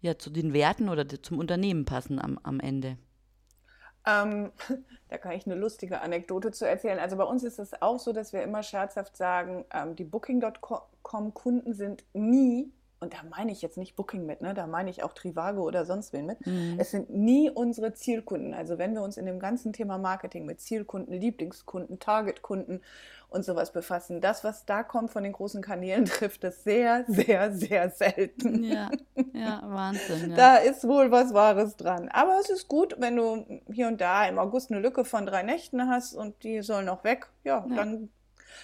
ja, 0.00 0.18
zu 0.18 0.30
den 0.30 0.52
Werten 0.52 0.88
oder 0.88 1.08
zum 1.08 1.38
Unternehmen 1.38 1.84
passen 1.84 2.18
am, 2.18 2.38
am 2.42 2.60
Ende. 2.60 2.98
Ähm, 4.06 4.52
da 5.08 5.18
kann 5.18 5.32
ich 5.32 5.46
eine 5.46 5.56
lustige 5.56 6.00
Anekdote 6.00 6.52
zu 6.52 6.66
erzählen. 6.66 6.98
Also 6.98 7.16
bei 7.16 7.24
uns 7.24 7.44
ist 7.44 7.58
es 7.58 7.80
auch 7.82 7.98
so, 7.98 8.12
dass 8.12 8.32
wir 8.32 8.42
immer 8.42 8.62
scherzhaft 8.62 9.16
sagen, 9.16 9.64
ähm, 9.72 9.96
die 9.96 10.04
Booking.com-Kunden 10.04 11.74
sind 11.74 12.04
nie 12.14 12.72
und 12.98 13.12
da 13.12 13.18
meine 13.28 13.52
ich 13.52 13.60
jetzt 13.60 13.76
nicht 13.76 13.94
Booking 13.94 14.24
mit, 14.24 14.40
ne? 14.40 14.54
da 14.54 14.66
meine 14.66 14.88
ich 14.88 15.02
auch 15.02 15.12
Trivago 15.12 15.62
oder 15.62 15.84
sonst 15.84 16.12
wen 16.12 16.26
mit. 16.26 16.44
Mhm. 16.46 16.76
Es 16.78 16.90
sind 16.90 17.10
nie 17.10 17.50
unsere 17.50 17.92
Zielkunden. 17.92 18.54
Also 18.54 18.78
wenn 18.78 18.94
wir 18.94 19.02
uns 19.02 19.18
in 19.18 19.26
dem 19.26 19.38
ganzen 19.38 19.72
Thema 19.72 19.98
Marketing 19.98 20.46
mit 20.46 20.60
Zielkunden, 20.60 21.12
Lieblingskunden, 21.12 21.98
Targetkunden 21.98 22.82
und 23.28 23.44
sowas 23.44 23.72
befassen, 23.72 24.22
das, 24.22 24.44
was 24.44 24.64
da 24.64 24.82
kommt 24.82 25.10
von 25.10 25.24
den 25.24 25.34
großen 25.34 25.60
Kanälen, 25.60 26.04
trifft 26.06 26.44
es 26.44 26.64
sehr, 26.64 27.04
sehr, 27.06 27.52
sehr 27.52 27.90
selten. 27.90 28.64
Ja, 28.64 28.90
ja 29.34 29.62
Wahnsinn. 29.64 30.30
Ja. 30.30 30.36
Da 30.36 30.56
ist 30.56 30.88
wohl 30.88 31.10
was 31.10 31.34
Wahres 31.34 31.76
dran. 31.76 32.08
Aber 32.08 32.38
es 32.40 32.48
ist 32.48 32.66
gut, 32.66 32.96
wenn 32.98 33.16
du 33.16 33.60
hier 33.70 33.88
und 33.88 34.00
da 34.00 34.26
im 34.26 34.38
August 34.38 34.70
eine 34.70 34.80
Lücke 34.80 35.04
von 35.04 35.26
drei 35.26 35.42
Nächten 35.42 35.86
hast 35.88 36.14
und 36.14 36.42
die 36.44 36.62
sollen 36.62 36.88
auch 36.88 37.04
weg. 37.04 37.28
Ja, 37.44 37.66
ja. 37.68 37.76
dann 37.76 38.08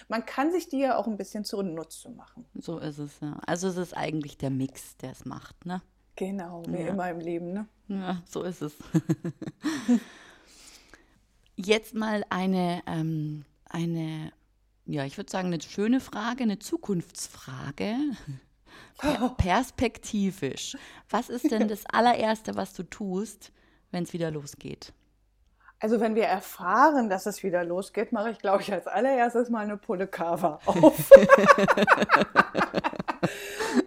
man 0.07 0.25
kann 0.25 0.51
sich 0.51 0.69
die 0.69 0.79
ja 0.79 0.97
auch 0.97 1.07
ein 1.07 1.17
bisschen 1.17 1.43
zunutze 1.45 2.09
machen. 2.09 2.45
So 2.55 2.79
ist 2.79 2.97
es, 2.97 3.19
ja. 3.19 3.39
Also 3.45 3.67
es 3.67 3.77
ist 3.77 3.95
eigentlich 3.95 4.37
der 4.37 4.49
Mix, 4.49 4.97
der 4.97 5.11
es 5.11 5.25
macht, 5.25 5.65
ne? 5.65 5.81
Genau, 6.15 6.63
wie 6.67 6.81
ja. 6.81 6.87
immer 6.89 7.09
im 7.09 7.19
Leben, 7.19 7.53
ne? 7.53 7.67
Ja, 7.87 8.21
so 8.25 8.43
ist 8.43 8.61
es. 8.61 8.73
Jetzt 11.55 11.93
mal 11.95 12.23
eine, 12.29 12.81
ähm, 12.87 13.45
eine, 13.65 14.31
ja, 14.85 15.05
ich 15.05 15.17
würde 15.17 15.31
sagen, 15.31 15.47
eine 15.47 15.61
schöne 15.61 15.99
Frage, 15.99 16.43
eine 16.43 16.59
Zukunftsfrage. 16.59 17.95
Per 18.97 19.29
perspektivisch. 19.29 20.77
Was 21.09 21.29
ist 21.29 21.51
denn 21.51 21.67
das 21.67 21.85
allererste, 21.85 22.55
was 22.55 22.73
du 22.73 22.83
tust, 22.83 23.51
wenn 23.91 24.03
es 24.03 24.13
wieder 24.13 24.31
losgeht? 24.31 24.93
Also 25.83 25.99
wenn 25.99 26.15
wir 26.15 26.23
erfahren, 26.23 27.09
dass 27.09 27.25
es 27.25 27.43
wieder 27.43 27.65
losgeht, 27.65 28.13
mache 28.13 28.29
ich, 28.29 28.39
glaube 28.39 28.61
ich, 28.61 28.71
als 28.71 28.87
allererstes 28.87 29.49
mal 29.49 29.65
eine 29.65 29.75
Pulle 29.75 30.07
Kava 30.07 30.61
auf. 30.65 30.77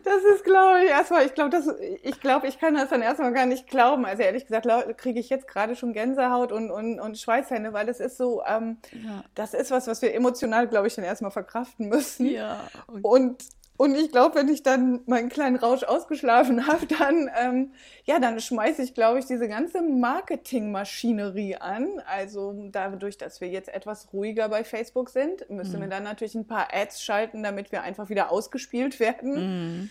das 0.05 0.25
ist, 0.35 0.45
glaube 0.45 0.85
ich, 0.85 0.91
erstmal, 0.91 1.25
ich 1.25 1.33
glaube, 1.33 1.59
ich 2.03 2.21
glaube, 2.21 2.49
ich 2.49 2.59
kann 2.59 2.75
das 2.75 2.91
dann 2.91 3.01
erstmal 3.01 3.33
gar 3.33 3.47
nicht 3.47 3.67
glauben. 3.67 4.05
Also 4.05 4.25
ehrlich 4.25 4.45
gesagt, 4.45 4.67
kriege 4.99 5.19
ich 5.19 5.31
jetzt 5.31 5.49
gerade 5.49 5.75
schon 5.75 5.95
Gänsehaut 5.95 6.53
und, 6.53 6.71
und, 6.71 7.01
und 7.01 7.17
Schweißhände, 7.17 7.73
weil 7.73 7.87
das 7.87 8.01
ist 8.01 8.19
so, 8.19 8.43
ähm, 8.47 8.77
ja. 8.93 9.25
das 9.35 9.55
ist 9.55 9.71
was, 9.71 9.87
was 9.87 10.03
wir 10.03 10.13
emotional, 10.13 10.69
glaube 10.69 10.89
ich, 10.89 10.95
dann 10.97 11.05
erstmal 11.07 11.31
verkraften 11.31 11.89
müssen. 11.89 12.27
Ja. 12.27 12.61
Okay. 12.89 13.01
Und 13.01 13.43
und 13.77 13.95
ich 13.95 14.11
glaube, 14.11 14.37
wenn 14.37 14.49
ich 14.49 14.63
dann 14.63 15.01
meinen 15.07 15.29
kleinen 15.29 15.57
Rausch 15.57 15.83
ausgeschlafen 15.83 16.67
habe, 16.69 16.87
dann, 16.87 17.31
ähm, 17.39 17.73
ja, 18.05 18.19
dann 18.19 18.41
schmeiße 18.41 18.83
ich, 18.83 18.95
glaube 18.95 19.19
ich, 19.19 19.27
diese 19.27 19.49
ganze 19.49 19.83
Marketingmaschinerie 19.83 21.57
an. 21.57 22.01
Also 22.07 22.69
dadurch, 22.71 23.19
dass 23.19 23.41
wir 23.41 23.49
jetzt 23.49 23.69
etwas 23.69 24.13
ruhiger 24.13 24.49
bei 24.49 24.65
Facebook 24.65 25.11
sind, 25.11 25.49
müssen 25.51 25.77
mhm. 25.77 25.83
wir 25.83 25.89
dann 25.89 26.05
natürlich 26.05 26.35
ein 26.35 26.47
paar 26.47 26.69
Ads 26.73 27.03
schalten, 27.03 27.43
damit 27.43 27.73
wir 27.73 27.83
einfach 27.83 28.09
wieder 28.09 28.33
ausgespielt 28.33 29.01
werden. 29.01 29.81
Mhm. 29.81 29.91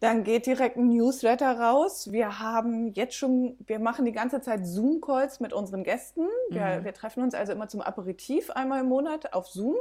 Dann 0.00 0.24
geht 0.24 0.44
direkt 0.44 0.76
ein 0.76 0.88
Newsletter 0.88 1.58
raus. 1.58 2.12
Wir 2.12 2.38
haben 2.38 2.92
jetzt 2.92 3.14
schon, 3.14 3.56
wir 3.66 3.78
machen 3.78 4.04
die 4.04 4.12
ganze 4.12 4.42
Zeit 4.42 4.66
Zoom-Calls 4.66 5.40
mit 5.40 5.54
unseren 5.54 5.84
Gästen. 5.84 6.26
Wir, 6.50 6.80
mhm. 6.80 6.84
wir 6.84 6.92
treffen 6.92 7.22
uns 7.22 7.34
also 7.34 7.52
immer 7.52 7.68
zum 7.68 7.80
Aperitif 7.80 8.50
einmal 8.50 8.80
im 8.80 8.88
Monat 8.88 9.32
auf 9.32 9.46
Zoom. 9.46 9.76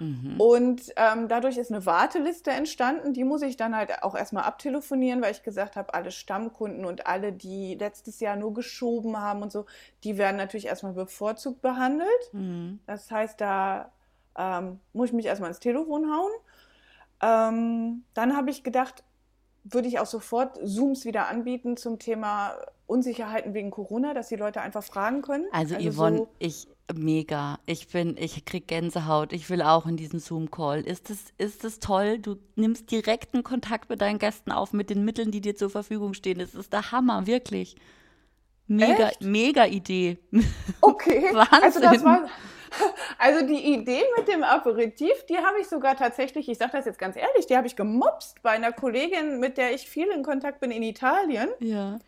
Mhm. 0.00 0.40
Und 0.40 0.82
ähm, 0.96 1.28
dadurch 1.28 1.58
ist 1.58 1.70
eine 1.70 1.84
Warteliste 1.86 2.50
entstanden. 2.50 3.12
Die 3.12 3.22
muss 3.22 3.42
ich 3.42 3.56
dann 3.56 3.76
halt 3.76 4.02
auch 4.02 4.16
erstmal 4.16 4.44
abtelefonieren, 4.44 5.20
weil 5.22 5.32
ich 5.32 5.42
gesagt 5.42 5.76
habe, 5.76 5.94
alle 5.94 6.10
Stammkunden 6.10 6.84
und 6.84 7.06
alle, 7.06 7.32
die 7.32 7.74
letztes 7.74 8.18
Jahr 8.18 8.36
nur 8.36 8.54
geschoben 8.54 9.18
haben 9.18 9.42
und 9.42 9.52
so, 9.52 9.66
die 10.02 10.16
werden 10.18 10.38
natürlich 10.38 10.66
erstmal 10.66 10.94
bevorzugt 10.94 11.60
behandelt. 11.60 12.32
Mhm. 12.32 12.80
Das 12.86 13.10
heißt, 13.10 13.40
da 13.40 13.92
ähm, 14.36 14.80
muss 14.94 15.10
ich 15.10 15.14
mich 15.14 15.26
erstmal 15.26 15.50
ins 15.50 15.60
Telefon 15.60 16.10
hauen. 16.10 16.32
Ähm, 17.22 18.04
dann 18.14 18.36
habe 18.36 18.50
ich 18.50 18.64
gedacht, 18.64 19.04
würde 19.64 19.88
ich 19.88 19.98
auch 19.98 20.06
sofort 20.06 20.58
Zooms 20.66 21.04
wieder 21.04 21.28
anbieten 21.28 21.76
zum 21.76 21.98
Thema 21.98 22.54
Unsicherheiten 22.86 23.52
wegen 23.52 23.70
Corona, 23.70 24.14
dass 24.14 24.28
die 24.28 24.36
Leute 24.36 24.62
einfach 24.62 24.82
fragen 24.82 25.20
können. 25.20 25.46
Also, 25.52 25.76
also 25.76 25.90
Yvonne, 25.90 26.16
so 26.18 26.28
ich 26.38 26.66
mega. 26.94 27.58
Ich 27.66 27.88
bin, 27.88 28.16
ich 28.18 28.44
krieg 28.44 28.68
Gänsehaut. 28.68 29.32
Ich 29.32 29.48
will 29.50 29.62
auch 29.62 29.86
in 29.86 29.96
diesen 29.96 30.20
Zoom-Call. 30.20 30.80
Ist 30.82 31.10
es, 31.10 31.32
ist 31.38 31.64
es 31.64 31.80
toll? 31.80 32.18
Du 32.18 32.36
nimmst 32.56 32.90
direkten 32.90 33.42
Kontakt 33.42 33.90
mit 33.90 34.00
deinen 34.00 34.18
Gästen 34.18 34.52
auf 34.52 34.72
mit 34.72 34.90
den 34.90 35.04
Mitteln, 35.04 35.30
die 35.30 35.40
dir 35.40 35.56
zur 35.56 35.70
Verfügung 35.70 36.14
stehen. 36.14 36.38
Das 36.38 36.54
ist 36.54 36.72
der 36.72 36.92
Hammer, 36.92 37.26
wirklich. 37.26 37.76
Mega, 38.66 39.08
Echt? 39.08 39.22
mega 39.22 39.66
Idee. 39.66 40.18
Okay. 40.80 41.30
Wahnsinn. 41.32 41.62
Also 41.62 41.80
das 41.80 42.04
war, 42.04 42.28
also 43.18 43.46
die 43.46 43.74
Idee 43.74 44.02
mit 44.16 44.28
dem 44.28 44.42
Aperitif, 44.42 45.24
die 45.28 45.36
habe 45.36 45.60
ich 45.60 45.68
sogar 45.68 45.96
tatsächlich, 45.96 46.48
ich 46.48 46.58
sage 46.58 46.72
das 46.72 46.84
jetzt 46.84 46.98
ganz 46.98 47.16
ehrlich, 47.16 47.46
die 47.46 47.56
habe 47.56 47.66
ich 47.66 47.74
gemobst 47.74 48.42
bei 48.42 48.50
einer 48.50 48.72
Kollegin, 48.72 49.40
mit 49.40 49.56
der 49.56 49.74
ich 49.74 49.88
viel 49.88 50.08
in 50.08 50.22
Kontakt 50.22 50.60
bin 50.60 50.70
in 50.70 50.82
Italien. 50.82 51.48
Ja 51.58 51.98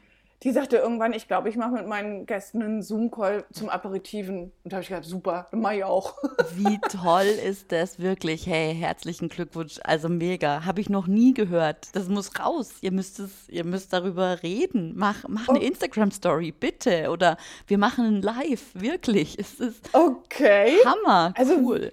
die 0.43 0.51
sagte 0.51 0.77
irgendwann, 0.77 1.13
ich 1.13 1.29
glaube, 1.29 1.49
ich 1.49 1.57
mache 1.57 1.73
mit 1.73 1.87
meinen 1.87 2.27
Gästen 2.27 2.63
einen 2.63 2.83
Zoom-Call 2.83 3.45
zum 3.53 3.69
Aperitiven. 3.69 4.53
Und 4.65 4.73
da 4.73 4.77
habe 4.77 4.83
ich 4.83 4.89
gedacht, 4.89 5.05
super, 5.05 5.47
mache 5.53 5.77
ich 5.77 5.85
auch. 5.85 6.17
Wie 6.57 6.81
toll 6.81 7.27
ist 7.27 7.71
das 7.71 8.01
wirklich? 8.01 8.47
Hey, 8.47 8.75
herzlichen 8.75 9.29
Glückwunsch. 9.29 9.79
Also 9.85 10.09
mega. 10.09 10.65
Habe 10.65 10.81
ich 10.81 10.91
noch 10.91 11.07
nie 11.07 11.33
gehört. 11.33 11.95
Das 11.95 12.09
muss 12.09 12.39
raus. 12.41 12.73
Ihr 12.81 12.91
müsst 12.91 13.21
es, 13.21 13.49
ihr 13.49 13.65
müsst 13.65 13.93
darüber 13.93 14.43
reden. 14.43 14.95
Mach, 14.97 15.29
mach 15.29 15.49
eine 15.49 15.61
oh. 15.61 15.63
Instagram-Story, 15.63 16.53
bitte. 16.53 17.11
Oder 17.11 17.37
wir 17.69 17.79
machen 17.79 18.05
ein 18.05 18.23
Live. 18.23 18.75
Wirklich. 18.75 19.39
Es 19.39 19.61
ist 19.61 19.91
okay. 19.93 20.77
Hammer. 20.85 21.35
Also, 21.37 21.57
cool 21.59 21.93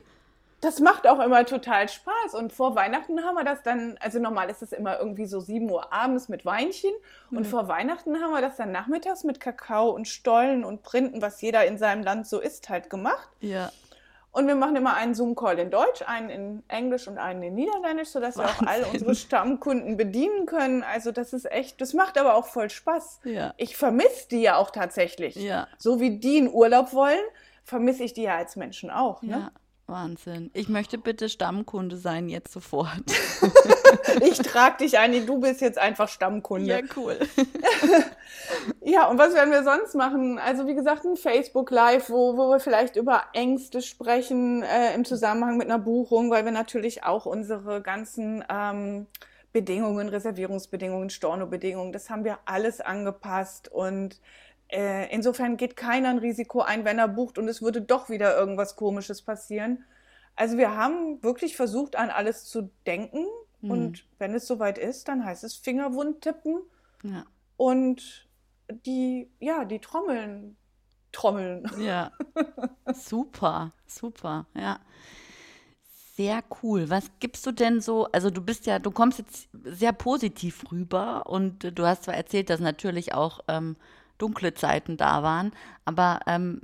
das 0.61 0.79
macht 0.79 1.07
auch 1.07 1.19
immer 1.19 1.45
total 1.45 1.87
Spaß. 1.87 2.33
Und 2.33 2.51
vor 2.51 2.75
Weihnachten 2.75 3.23
haben 3.23 3.35
wir 3.35 3.43
das 3.43 3.61
dann, 3.63 3.97
also 3.99 4.19
normal 4.19 4.49
ist 4.49 4.61
es 4.61 4.71
immer 4.73 4.99
irgendwie 4.99 5.25
so 5.25 5.39
7 5.39 5.69
Uhr 5.69 5.93
abends 5.93 6.29
mit 6.29 6.45
Weinchen. 6.45 6.91
Und 7.31 7.39
mhm. 7.39 7.45
vor 7.45 7.67
Weihnachten 7.67 8.21
haben 8.21 8.31
wir 8.31 8.41
das 8.41 8.57
dann 8.57 8.71
nachmittags 8.71 9.23
mit 9.23 9.39
Kakao 9.39 9.89
und 9.89 10.07
Stollen 10.07 10.63
und 10.65 10.83
Printen, 10.83 11.21
was 11.21 11.41
jeder 11.41 11.65
in 11.65 11.77
seinem 11.77 12.03
Land 12.03 12.27
so 12.27 12.39
isst, 12.39 12.69
halt 12.69 12.89
gemacht. 12.89 13.29
Ja. 13.39 13.71
Und 14.31 14.47
wir 14.47 14.55
machen 14.55 14.75
immer 14.75 14.93
einen 14.93 15.15
Zoom-Call 15.15 15.57
in 15.57 15.71
Deutsch, 15.71 16.03
einen 16.05 16.29
in 16.29 16.63
Englisch 16.67 17.07
und 17.07 17.17
einen 17.17 17.41
in 17.41 17.55
Niederländisch, 17.55 18.09
sodass 18.09 18.37
Wahnsinn. 18.37 18.59
wir 18.59 18.67
auch 18.67 18.71
alle 18.71 18.87
unsere 18.87 19.15
Stammkunden 19.15 19.97
bedienen 19.97 20.45
können. 20.45 20.83
Also 20.83 21.11
das 21.11 21.33
ist 21.33 21.51
echt, 21.51 21.81
das 21.81 21.93
macht 21.93 22.17
aber 22.17 22.35
auch 22.35 22.45
voll 22.45 22.69
Spaß. 22.69 23.21
Ja. 23.23 23.53
Ich 23.57 23.75
vermisse 23.75 24.27
die 24.29 24.41
ja 24.41 24.57
auch 24.57 24.69
tatsächlich. 24.69 25.35
Ja. 25.35 25.67
So 25.79 25.99
wie 25.99 26.19
die 26.19 26.37
in 26.37 26.53
Urlaub 26.53 26.93
wollen, 26.93 27.23
vermisse 27.63 28.03
ich 28.03 28.13
die 28.13 28.23
ja 28.23 28.35
als 28.35 28.55
Menschen 28.55 28.91
auch. 28.91 29.23
Ne? 29.23 29.31
Ja. 29.31 29.51
Wahnsinn. 29.89 30.51
Ich 30.53 30.69
möchte 30.69 30.97
bitte 30.97 31.29
Stammkunde 31.29 31.97
sein, 31.97 32.29
jetzt 32.29 32.51
sofort. 32.51 33.03
ich 34.21 34.37
trage 34.39 34.77
dich 34.77 34.97
ein, 34.97 35.25
du 35.25 35.39
bist 35.39 35.61
jetzt 35.61 35.77
einfach 35.77 36.07
Stammkunde. 36.07 36.65
Ja, 36.67 36.79
cool. 36.95 37.17
ja, 38.81 39.07
und 39.07 39.17
was 39.17 39.33
werden 39.33 39.51
wir 39.51 39.63
sonst 39.63 39.95
machen? 39.95 40.39
Also, 40.39 40.67
wie 40.67 40.75
gesagt, 40.75 41.05
ein 41.05 41.15
Facebook 41.15 41.71
Live, 41.71 42.09
wo, 42.09 42.37
wo 42.37 42.49
wir 42.49 42.59
vielleicht 42.59 42.95
über 42.95 43.23
Ängste 43.33 43.81
sprechen 43.81 44.63
äh, 44.63 44.93
im 44.93 45.05
Zusammenhang 45.05 45.57
mit 45.57 45.67
einer 45.67 45.79
Buchung, 45.79 46.31
weil 46.31 46.45
wir 46.45 46.51
natürlich 46.51 47.03
auch 47.03 47.25
unsere 47.25 47.81
ganzen 47.81 48.43
ähm, 48.49 49.07
Bedingungen, 49.51 50.09
Reservierungsbedingungen, 50.09 51.09
Stornobedingungen, 51.09 51.91
das 51.91 52.09
haben 52.09 52.23
wir 52.23 52.37
alles 52.45 52.81
angepasst 52.81 53.71
und 53.71 54.19
äh, 54.69 55.13
insofern 55.13 55.57
geht 55.57 55.75
keiner 55.75 56.09
ein 56.09 56.19
Risiko 56.19 56.61
ein, 56.61 56.85
wenn 56.85 56.99
er 56.99 57.07
bucht 57.07 57.37
und 57.37 57.47
es 57.47 57.61
würde 57.61 57.81
doch 57.81 58.09
wieder 58.09 58.37
irgendwas 58.37 58.75
Komisches 58.75 59.21
passieren. 59.21 59.83
Also 60.35 60.57
wir 60.57 60.75
haben 60.75 61.21
wirklich 61.23 61.55
versucht, 61.55 61.95
an 61.95 62.09
alles 62.09 62.45
zu 62.45 62.71
denken. 62.85 63.25
Mhm. 63.61 63.71
Und 63.71 64.05
wenn 64.19 64.33
es 64.33 64.47
soweit 64.47 64.77
ist, 64.77 65.07
dann 65.07 65.25
heißt 65.25 65.43
es 65.43 65.55
Fingerwund 65.55 66.21
tippen. 66.21 66.61
Ja. 67.03 67.25
Und 67.57 68.27
die, 68.85 69.29
ja, 69.39 69.65
die 69.65 69.79
Trommeln 69.79 70.55
trommeln. 71.11 71.69
Ja. 71.79 72.11
super, 72.93 73.73
super, 73.87 74.45
ja. 74.55 74.79
Sehr 76.15 76.43
cool. 76.61 76.89
Was 76.89 77.09
gibst 77.19 77.45
du 77.45 77.51
denn 77.51 77.81
so? 77.81 78.05
Also 78.11 78.29
du 78.29 78.41
bist 78.41 78.65
ja, 78.65 78.77
du 78.77 78.91
kommst 78.91 79.19
jetzt 79.19 79.49
sehr 79.63 79.93
positiv 79.93 80.69
rüber 80.71 81.25
und 81.27 81.77
du 81.77 81.85
hast 81.85 82.03
zwar 82.03 82.13
erzählt, 82.13 82.49
dass 82.49 82.59
natürlich 82.59 83.13
auch 83.13 83.39
ähm, 83.47 83.77
dunkle 84.19 84.53
Zeiten 84.53 84.97
da 84.97 85.23
waren. 85.23 85.51
Aber 85.85 86.19
ähm, 86.27 86.61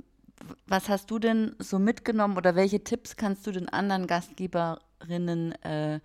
was 0.66 0.88
hast 0.88 1.10
du 1.10 1.18
denn 1.18 1.56
so 1.58 1.78
mitgenommen 1.78 2.36
oder 2.36 2.54
welche 2.54 2.84
Tipps 2.84 3.16
kannst 3.16 3.46
du 3.46 3.50
den 3.50 3.68
anderen 3.68 4.06
Gastgeberinnen 4.06 5.52
äh, 5.62 6.00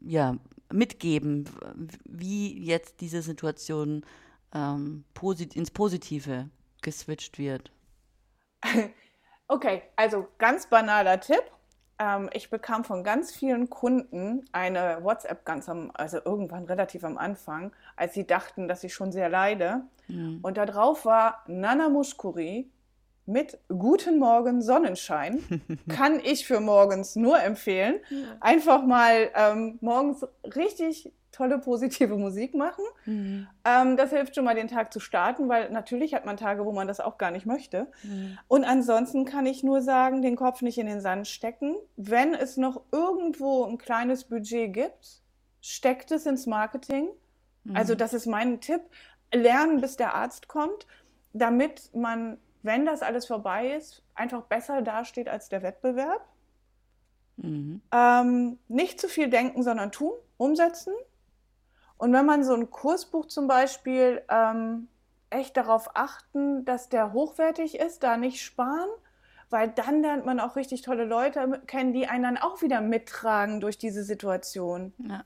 ja, 0.00 0.36
mitgeben, 0.72 1.48
wie 2.04 2.64
jetzt 2.64 3.00
diese 3.00 3.22
Situation 3.22 4.04
ähm, 4.54 5.04
posit 5.14 5.56
ins 5.56 5.70
Positive 5.70 6.48
geswitcht 6.82 7.38
wird? 7.38 7.72
Okay, 9.50 9.82
also 9.96 10.28
ganz 10.36 10.66
banaler 10.66 11.20
Tipp 11.20 11.42
ähm, 11.98 12.30
ich 12.32 12.50
bekam 12.50 12.84
von 12.84 13.02
ganz 13.02 13.34
vielen 13.34 13.70
Kunden 13.70 14.44
eine 14.52 14.98
WhatsApp 15.02 15.44
ganz 15.44 15.68
am, 15.68 15.90
also 15.94 16.18
irgendwann 16.24 16.64
relativ 16.64 17.04
am 17.04 17.18
Anfang, 17.18 17.72
als 17.96 18.14
sie 18.14 18.26
dachten, 18.26 18.68
dass 18.68 18.84
ich 18.84 18.94
schon 18.94 19.12
sehr 19.12 19.28
leide. 19.28 19.82
Mhm. 20.08 20.40
Und 20.42 20.56
da 20.56 20.66
drauf 20.66 21.04
war 21.04 21.42
Nana 21.46 21.88
Muskuri 21.88 22.70
mit 23.28 23.58
Guten 23.68 24.18
Morgen 24.18 24.62
Sonnenschein. 24.62 25.62
Kann 25.88 26.18
ich 26.18 26.46
für 26.46 26.60
morgens 26.60 27.14
nur 27.14 27.40
empfehlen. 27.40 28.00
Einfach 28.40 28.84
mal 28.84 29.30
ähm, 29.34 29.78
morgens 29.80 30.26
richtig 30.56 31.12
tolle, 31.30 31.58
positive 31.58 32.16
Musik 32.16 32.54
machen. 32.54 32.84
Mhm. 33.04 33.46
Ähm, 33.64 33.96
das 33.96 34.10
hilft 34.10 34.34
schon 34.34 34.44
mal, 34.44 34.54
den 34.54 34.66
Tag 34.66 34.92
zu 34.92 34.98
starten, 34.98 35.48
weil 35.48 35.70
natürlich 35.70 36.14
hat 36.14 36.24
man 36.26 36.36
Tage, 36.36 36.64
wo 36.64 36.72
man 36.72 36.88
das 36.88 37.00
auch 37.00 37.18
gar 37.18 37.30
nicht 37.30 37.46
möchte. 37.46 37.86
Mhm. 38.02 38.38
Und 38.48 38.64
ansonsten 38.64 39.24
kann 39.24 39.46
ich 39.46 39.62
nur 39.62 39.82
sagen, 39.82 40.22
den 40.22 40.34
Kopf 40.34 40.62
nicht 40.62 40.78
in 40.78 40.86
den 40.86 41.00
Sand 41.00 41.28
stecken. 41.28 41.76
Wenn 41.96 42.34
es 42.34 42.56
noch 42.56 42.82
irgendwo 42.90 43.64
ein 43.64 43.78
kleines 43.78 44.24
Budget 44.24 44.72
gibt, 44.72 45.22
steckt 45.60 46.10
es 46.10 46.26
ins 46.26 46.46
Marketing. 46.46 47.08
Mhm. 47.64 47.76
Also 47.76 47.94
das 47.94 48.14
ist 48.14 48.26
mein 48.26 48.60
Tipp. 48.60 48.80
Lernen, 49.32 49.82
bis 49.82 49.96
der 49.96 50.14
Arzt 50.14 50.48
kommt, 50.48 50.86
damit 51.34 51.94
man, 51.94 52.38
wenn 52.62 52.86
das 52.86 53.02
alles 53.02 53.26
vorbei 53.26 53.72
ist, 53.72 54.02
einfach 54.14 54.42
besser 54.42 54.82
dasteht 54.82 55.28
als 55.28 55.48
der 55.48 55.62
Wettbewerb. 55.62 56.24
Mhm. 57.36 57.80
Ähm, 57.92 58.58
nicht 58.68 59.00
zu 59.00 59.08
viel 59.08 59.30
denken, 59.30 59.62
sondern 59.62 59.92
tun, 59.92 60.12
umsetzen 60.36 60.94
Und 61.96 62.12
wenn 62.12 62.26
man 62.26 62.44
so 62.44 62.54
ein 62.54 62.70
Kursbuch 62.70 63.26
zum 63.26 63.46
Beispiel 63.46 64.22
ähm, 64.28 64.88
echt 65.30 65.56
darauf 65.56 65.90
achten, 65.94 66.64
dass 66.64 66.88
der 66.88 67.12
hochwertig 67.12 67.78
ist, 67.78 68.02
da 68.02 68.16
nicht 68.16 68.42
sparen, 68.42 68.88
weil 69.50 69.68
dann 69.68 70.02
lernt 70.02 70.26
man 70.26 70.40
auch 70.40 70.56
richtig 70.56 70.82
tolle 70.82 71.04
Leute 71.04 71.62
kennen, 71.66 71.92
die 71.92 72.06
einen 72.06 72.24
dann 72.24 72.38
auch 72.38 72.60
wieder 72.60 72.80
mittragen 72.80 73.60
durch 73.60 73.78
diese 73.78 74.02
Situation. 74.02 74.92
Ja. 74.98 75.24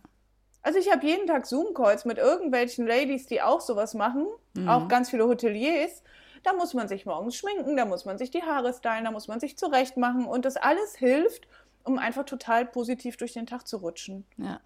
Also 0.63 0.79
ich 0.79 0.93
habe 0.93 1.05
jeden 1.05 1.27
Tag 1.27 1.47
Zoom-Calls 1.47 2.05
mit 2.05 2.19
irgendwelchen 2.19 2.87
Ladies, 2.87 3.27
die 3.27 3.43
auch 3.43 3.61
sowas 3.61 3.95
machen, 3.95 4.27
mhm. 4.55 4.69
auch 4.69 4.87
ganz 4.89 5.11
viele 5.11 5.27
Hoteliers. 5.27 6.03
Da 6.43 6.53
muss 6.53 6.75
man 6.75 6.89
sich 6.89 7.07
morgens 7.07 7.37
schminken, 7.37 7.77
da 7.77 7.85
muss 7.85 8.05
man 8.05 8.19
sich 8.19 8.31
die 8.31 8.43
Haare 8.43 8.73
stylen, 8.73 9.05
da 9.05 9.11
muss 9.11 9.29
man 9.29 9.41
sich 9.41 9.57
zurecht 9.57 9.97
machen 9.97 10.27
und 10.27 10.45
das 10.45 10.57
alles 10.57 10.97
hilft, 10.97 11.47
um 11.85 11.99
einfach 11.99 12.25
total 12.25 12.67
positiv 12.67 13.17
durch 13.17 13.33
den 13.33 13.47
Tag 13.47 13.67
zu 13.67 13.77
rutschen. 13.79 14.25
Ja, 14.37 14.61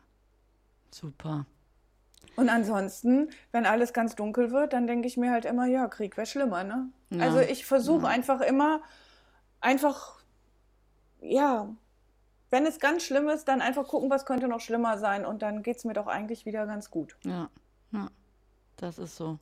super. 0.91 1.47
Und 2.37 2.51
ansonsten, 2.51 3.31
wenn 3.51 3.65
alles 3.67 3.93
ganz 3.93 4.15
dunkel 4.15 4.51
wird, 4.51 4.75
dann 4.75 4.87
denke 4.87 5.07
ich 5.09 5.17
mir 5.17 5.31
halt 5.31 5.47
immer, 5.47 5.67
ja, 5.67 5.89
Krieg 5.89 6.17
wäre 6.17 6.27
schlimmer, 6.27 6.65
ne? 6.65 6.91
Ja. 7.11 7.25
Also 7.25 7.41
ich 7.41 7.65
versuche 7.65 8.05
ja. 8.05 8.09
einfach 8.09 8.41
immer, 8.43 8.83
einfach, 9.61 10.21
ja, 11.21 11.75
wenn 12.51 12.67
es 12.67 12.79
ganz 12.79 13.03
schlimm 13.03 13.29
ist, 13.29 13.49
dann 13.49 13.61
einfach 13.61 13.89
gucken, 13.89 14.11
was 14.11 14.27
könnte 14.27 14.49
noch 14.49 14.61
schlimmer 14.61 14.99
sein 14.99 15.25
und 15.25 15.43
dann 15.43 15.63
geht 15.63 15.79
es 15.79 15.85
mir 15.85 15.95
doch 15.95 16.07
eigentlich 16.07 16.47
wieder 16.47 16.67
ganz 16.67 16.91
gut. 16.91 17.17
Ja, 17.25 17.49
ja, 17.93 18.09
das 18.77 18.99
ist 18.99 19.17
so. 19.17 19.39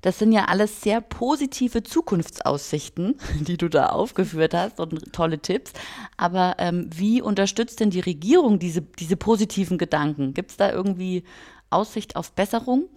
Das 0.00 0.18
sind 0.18 0.32
ja 0.32 0.46
alles 0.46 0.80
sehr 0.80 1.00
positive 1.00 1.82
Zukunftsaussichten, 1.82 3.18
die 3.40 3.56
du 3.56 3.68
da 3.68 3.86
aufgeführt 3.86 4.54
hast 4.54 4.80
und 4.80 5.12
tolle 5.12 5.40
Tipps. 5.40 5.72
Aber 6.16 6.56
ähm, 6.58 6.88
wie 6.94 7.20
unterstützt 7.20 7.80
denn 7.80 7.90
die 7.90 8.00
Regierung 8.00 8.58
diese, 8.58 8.80
diese 8.80 9.16
positiven 9.16 9.76
Gedanken? 9.76 10.32
Gibt 10.32 10.52
es 10.52 10.56
da 10.56 10.72
irgendwie 10.72 11.24
Aussicht 11.68 12.16
auf 12.16 12.32
Besserung? 12.32 12.88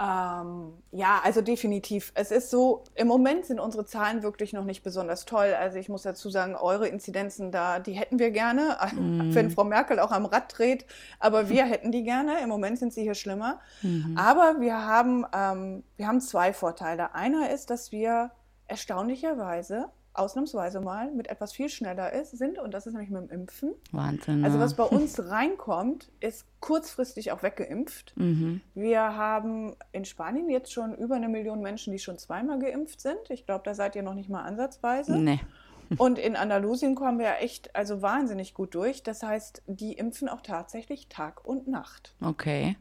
Ähm, 0.00 0.72
ja, 0.90 1.20
also 1.22 1.40
definitiv. 1.40 2.10
Es 2.16 2.32
ist 2.32 2.50
so, 2.50 2.82
im 2.96 3.06
Moment 3.06 3.46
sind 3.46 3.60
unsere 3.60 3.84
Zahlen 3.84 4.24
wirklich 4.24 4.52
noch 4.52 4.64
nicht 4.64 4.82
besonders 4.82 5.24
toll. 5.24 5.54
Also 5.56 5.78
ich 5.78 5.88
muss 5.88 6.02
dazu 6.02 6.30
sagen, 6.30 6.56
eure 6.56 6.88
Inzidenzen 6.88 7.52
da, 7.52 7.78
die 7.78 7.92
hätten 7.92 8.18
wir 8.18 8.32
gerne, 8.32 8.76
mm. 8.92 9.34
wenn 9.34 9.50
Frau 9.50 9.62
Merkel 9.62 10.00
auch 10.00 10.10
am 10.10 10.26
Rad 10.26 10.58
dreht, 10.58 10.84
aber 11.20 11.48
wir 11.48 11.64
hätten 11.66 11.92
die 11.92 12.02
gerne. 12.02 12.40
Im 12.42 12.48
Moment 12.48 12.78
sind 12.78 12.92
sie 12.92 13.02
hier 13.02 13.14
schlimmer. 13.14 13.60
Mhm. 13.82 14.16
Aber 14.18 14.60
wir 14.60 14.84
haben, 14.84 15.24
ähm, 15.32 15.84
wir 15.96 16.08
haben 16.08 16.20
zwei 16.20 16.52
Vorteile. 16.52 17.14
Einer 17.14 17.50
ist, 17.50 17.70
dass 17.70 17.92
wir 17.92 18.32
erstaunlicherweise 18.66 19.90
ausnahmsweise 20.14 20.80
mal 20.80 21.10
mit 21.10 21.28
etwas 21.28 21.52
viel 21.52 21.68
schneller 21.68 22.12
ist, 22.12 22.36
sind, 22.36 22.58
und 22.58 22.72
das 22.72 22.86
ist 22.86 22.94
nämlich 22.94 23.10
mit 23.10 23.22
dem 23.22 23.30
Impfen. 23.30 23.74
Wahnsinn. 23.92 24.44
Also 24.44 24.58
was 24.58 24.74
bei 24.74 24.84
uns 24.84 25.28
reinkommt, 25.28 26.10
ist 26.20 26.46
kurzfristig 26.60 27.32
auch 27.32 27.42
weggeimpft. 27.42 28.14
Mhm. 28.16 28.60
Wir 28.74 29.00
haben 29.00 29.74
in 29.92 30.04
Spanien 30.04 30.48
jetzt 30.48 30.72
schon 30.72 30.94
über 30.94 31.16
eine 31.16 31.28
Million 31.28 31.60
Menschen, 31.60 31.92
die 31.92 31.98
schon 31.98 32.18
zweimal 32.18 32.58
geimpft 32.58 33.00
sind. 33.00 33.18
Ich 33.28 33.44
glaube, 33.44 33.62
da 33.64 33.74
seid 33.74 33.96
ihr 33.96 34.02
noch 34.02 34.14
nicht 34.14 34.30
mal 34.30 34.42
ansatzweise. 34.42 35.18
Nee. 35.18 35.40
Und 35.98 36.18
in 36.18 36.36
Andalusien 36.36 36.94
kommen 36.94 37.18
wir 37.18 37.40
echt 37.40 37.74
also 37.76 38.00
wahnsinnig 38.00 38.54
gut 38.54 38.74
durch. 38.74 39.02
Das 39.02 39.22
heißt, 39.22 39.62
die 39.66 39.92
impfen 39.92 40.28
auch 40.28 40.40
tatsächlich 40.40 41.08
Tag 41.08 41.44
und 41.44 41.68
Nacht. 41.68 42.14
Okay. 42.22 42.76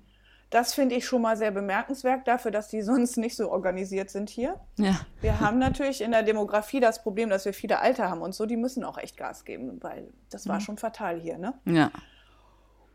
Das 0.53 0.75
finde 0.75 0.93
ich 0.93 1.07
schon 1.07 1.23
mal 1.23 1.35
sehr 1.35 1.49
bemerkenswert 1.49 2.27
dafür, 2.27 2.51
dass 2.51 2.67
die 2.67 2.81
sonst 2.83 3.17
nicht 3.17 3.35
so 3.35 3.49
organisiert 3.49 4.11
sind 4.11 4.29
hier. 4.29 4.59
Ja. 4.77 4.99
Wir 5.19 5.39
haben 5.39 5.57
natürlich 5.57 6.01
in 6.01 6.11
der 6.11 6.21
Demografie 6.21 6.79
das 6.79 7.01
Problem, 7.01 7.31
dass 7.31 7.45
wir 7.45 7.55
viele 7.55 7.79
Alte 7.79 8.07
haben 8.07 8.21
und 8.21 8.35
so, 8.35 8.45
die 8.45 8.55
müssen 8.57 8.83
auch 8.83 8.99
echt 8.99 9.17
Gas 9.17 9.45
geben, 9.45 9.81
weil 9.81 10.13
das 10.29 10.47
war 10.47 10.57
mhm. 10.57 10.61
schon 10.61 10.77
fatal 10.77 11.19
hier. 11.19 11.39
Ne? 11.39 11.55
Ja. 11.65 11.91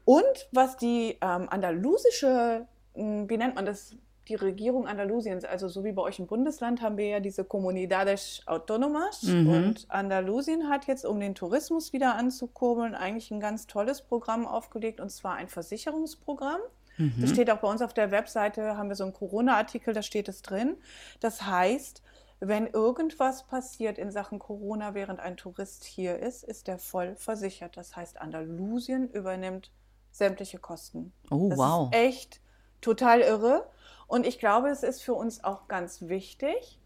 Und 0.04 0.48
was 0.52 0.76
die 0.76 1.18
ähm, 1.20 1.48
andalusische, 1.48 2.68
hm, 2.94 3.28
wie 3.28 3.36
nennt 3.36 3.56
man 3.56 3.66
das, 3.66 3.96
die 4.28 4.36
Regierung 4.36 4.86
Andalusiens, 4.86 5.44
also 5.44 5.66
so 5.68 5.82
wie 5.82 5.90
bei 5.90 6.02
euch 6.02 6.20
im 6.20 6.28
Bundesland 6.28 6.80
haben 6.80 6.96
wir 6.96 7.08
ja 7.08 7.18
diese 7.18 7.42
Comunidades 7.42 8.42
Autónomas 8.46 9.26
mhm. 9.26 9.48
und 9.48 9.86
Andalusien 9.88 10.68
hat 10.68 10.86
jetzt, 10.86 11.04
um 11.04 11.18
den 11.18 11.34
Tourismus 11.34 11.92
wieder 11.92 12.14
anzukurbeln, 12.14 12.94
eigentlich 12.94 13.32
ein 13.32 13.40
ganz 13.40 13.66
tolles 13.66 14.00
Programm 14.00 14.46
aufgelegt 14.46 15.00
und 15.00 15.10
zwar 15.10 15.34
ein 15.34 15.48
Versicherungsprogramm. 15.48 16.60
Mhm. 16.98 17.14
Das 17.20 17.30
steht 17.30 17.50
auch 17.50 17.58
bei 17.58 17.68
uns 17.68 17.80
auf 17.80 17.94
der 17.94 18.10
Webseite, 18.10 18.76
haben 18.76 18.88
wir 18.88 18.96
so 18.96 19.04
einen 19.04 19.14
Corona-Artikel, 19.14 19.94
da 19.94 20.02
steht 20.02 20.28
es 20.28 20.42
drin. 20.42 20.76
Das 21.20 21.42
heißt, 21.42 22.02
wenn 22.40 22.66
irgendwas 22.66 23.46
passiert 23.46 23.98
in 23.98 24.10
Sachen 24.10 24.38
Corona, 24.38 24.94
während 24.94 25.18
ein 25.20 25.36
Tourist 25.36 25.84
hier 25.84 26.18
ist, 26.18 26.44
ist 26.44 26.68
der 26.68 26.78
voll 26.78 27.16
versichert. 27.16 27.76
Das 27.76 27.96
heißt, 27.96 28.20
Andalusien 28.20 29.08
übernimmt 29.10 29.72
sämtliche 30.10 30.58
Kosten. 30.58 31.12
Oh, 31.30 31.48
das 31.48 31.58
wow. 31.58 31.90
Ist 31.92 31.98
echt 31.98 32.40
total 32.80 33.20
irre. 33.20 33.68
Und 34.06 34.26
ich 34.26 34.38
glaube, 34.38 34.68
es 34.68 34.82
ist 34.82 35.02
für 35.02 35.14
uns 35.14 35.42
auch 35.42 35.68
ganz 35.68 36.02
wichtig, 36.02 36.78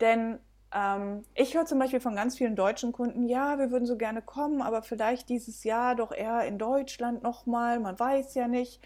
denn 0.00 0.38
ähm, 0.74 1.24
ich 1.34 1.54
höre 1.54 1.66
zum 1.66 1.78
Beispiel 1.78 2.00
von 2.00 2.14
ganz 2.14 2.36
vielen 2.36 2.54
deutschen 2.54 2.92
Kunden, 2.92 3.28
ja, 3.28 3.58
wir 3.58 3.70
würden 3.70 3.86
so 3.86 3.96
gerne 3.96 4.22
kommen, 4.22 4.62
aber 4.62 4.82
vielleicht 4.82 5.28
dieses 5.28 5.64
Jahr 5.64 5.96
doch 5.96 6.12
eher 6.12 6.44
in 6.46 6.58
Deutschland 6.58 7.22
nochmal, 7.22 7.80
man 7.80 7.98
weiß 7.98 8.34
ja 8.34 8.46
nicht. 8.46 8.80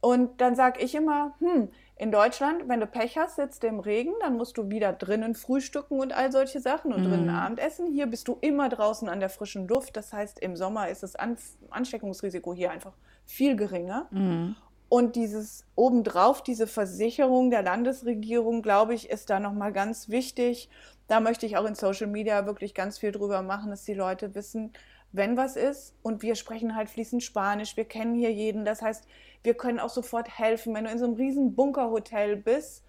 Und 0.00 0.40
dann 0.40 0.54
sage 0.54 0.80
ich 0.80 0.94
immer, 0.94 1.34
hm, 1.40 1.70
in 1.96 2.12
Deutschland, 2.12 2.68
wenn 2.68 2.78
du 2.78 2.86
Pech 2.86 3.18
hast, 3.18 3.36
sitzt 3.36 3.64
du 3.64 3.66
im 3.66 3.80
Regen, 3.80 4.12
dann 4.20 4.36
musst 4.36 4.56
du 4.56 4.70
wieder 4.70 4.92
drinnen 4.92 5.34
frühstücken 5.34 5.98
und 5.98 6.12
all 6.12 6.30
solche 6.30 6.60
Sachen 6.60 6.92
und 6.92 7.02
mm. 7.02 7.10
drinnen 7.10 7.30
Abendessen. 7.30 7.88
Hier 7.92 8.06
bist 8.06 8.28
du 8.28 8.38
immer 8.40 8.68
draußen 8.68 9.08
an 9.08 9.18
der 9.18 9.28
frischen 9.28 9.66
Luft. 9.66 9.96
Das 9.96 10.12
heißt, 10.12 10.38
im 10.38 10.54
Sommer 10.54 10.88
ist 10.88 11.02
das 11.02 11.16
an 11.16 11.36
Ansteckungsrisiko 11.70 12.54
hier 12.54 12.70
einfach 12.70 12.92
viel 13.24 13.56
geringer. 13.56 14.06
Mm. 14.12 14.54
Und 14.88 15.16
dieses 15.16 15.66
obendrauf, 15.74 16.42
diese 16.42 16.68
Versicherung 16.68 17.50
der 17.50 17.62
Landesregierung, 17.62 18.62
glaube 18.62 18.94
ich, 18.94 19.10
ist 19.10 19.28
da 19.28 19.40
nochmal 19.40 19.72
ganz 19.72 20.08
wichtig. 20.08 20.70
Da 21.08 21.18
möchte 21.18 21.46
ich 21.46 21.56
auch 21.56 21.64
in 21.64 21.74
Social 21.74 22.06
Media 22.06 22.46
wirklich 22.46 22.74
ganz 22.74 22.98
viel 22.98 23.10
drüber 23.10 23.42
machen, 23.42 23.70
dass 23.70 23.82
die 23.82 23.94
Leute 23.94 24.34
wissen, 24.36 24.72
wenn 25.12 25.36
was 25.36 25.56
ist. 25.56 25.94
Und 26.02 26.22
wir 26.22 26.34
sprechen 26.34 26.74
halt 26.74 26.88
fließend 26.88 27.22
Spanisch, 27.22 27.76
wir 27.76 27.84
kennen 27.84 28.14
hier 28.14 28.32
jeden. 28.32 28.64
Das 28.64 28.82
heißt, 28.82 29.06
wir 29.42 29.54
können 29.54 29.80
auch 29.80 29.90
sofort 29.90 30.38
helfen. 30.38 30.74
Wenn 30.74 30.84
du 30.84 30.90
in 30.90 30.98
so 30.98 31.06
einem 31.06 31.14
riesen 31.14 31.54
Bunkerhotel 31.54 32.36
bist, 32.36 32.84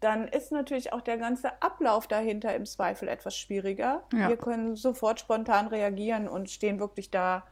dann 0.00 0.28
ist 0.28 0.52
natürlich 0.52 0.92
auch 0.92 1.00
der 1.00 1.16
ganze 1.16 1.62
Ablauf 1.62 2.06
dahinter 2.06 2.54
im 2.54 2.66
Zweifel 2.66 3.08
etwas 3.08 3.36
schwieriger. 3.36 4.02
Ja. 4.12 4.28
Wir 4.28 4.36
können 4.36 4.76
sofort 4.76 5.20
spontan 5.20 5.66
reagieren 5.68 6.28
und 6.28 6.50
stehen 6.50 6.78
wirklich 6.78 7.10
da. 7.10 7.44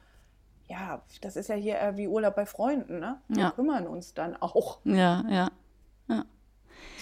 Ja, 0.68 1.03
das 1.22 1.37
ist 1.37 1.48
ja 1.48 1.55
hier 1.55 1.77
eher 1.77 1.96
wie 1.96 2.09
Urlaub 2.09 2.37
bei 2.37 2.46
Freunden, 2.46 2.98
ne? 2.98 3.20
Wir 3.29 3.44
ja. 3.44 3.51
kümmern 3.51 3.87
uns 3.87 4.14
dann 4.14 4.37
auch. 4.37 4.79
Ja, 4.85 5.25
ja, 5.29 5.51
ja. 6.09 6.25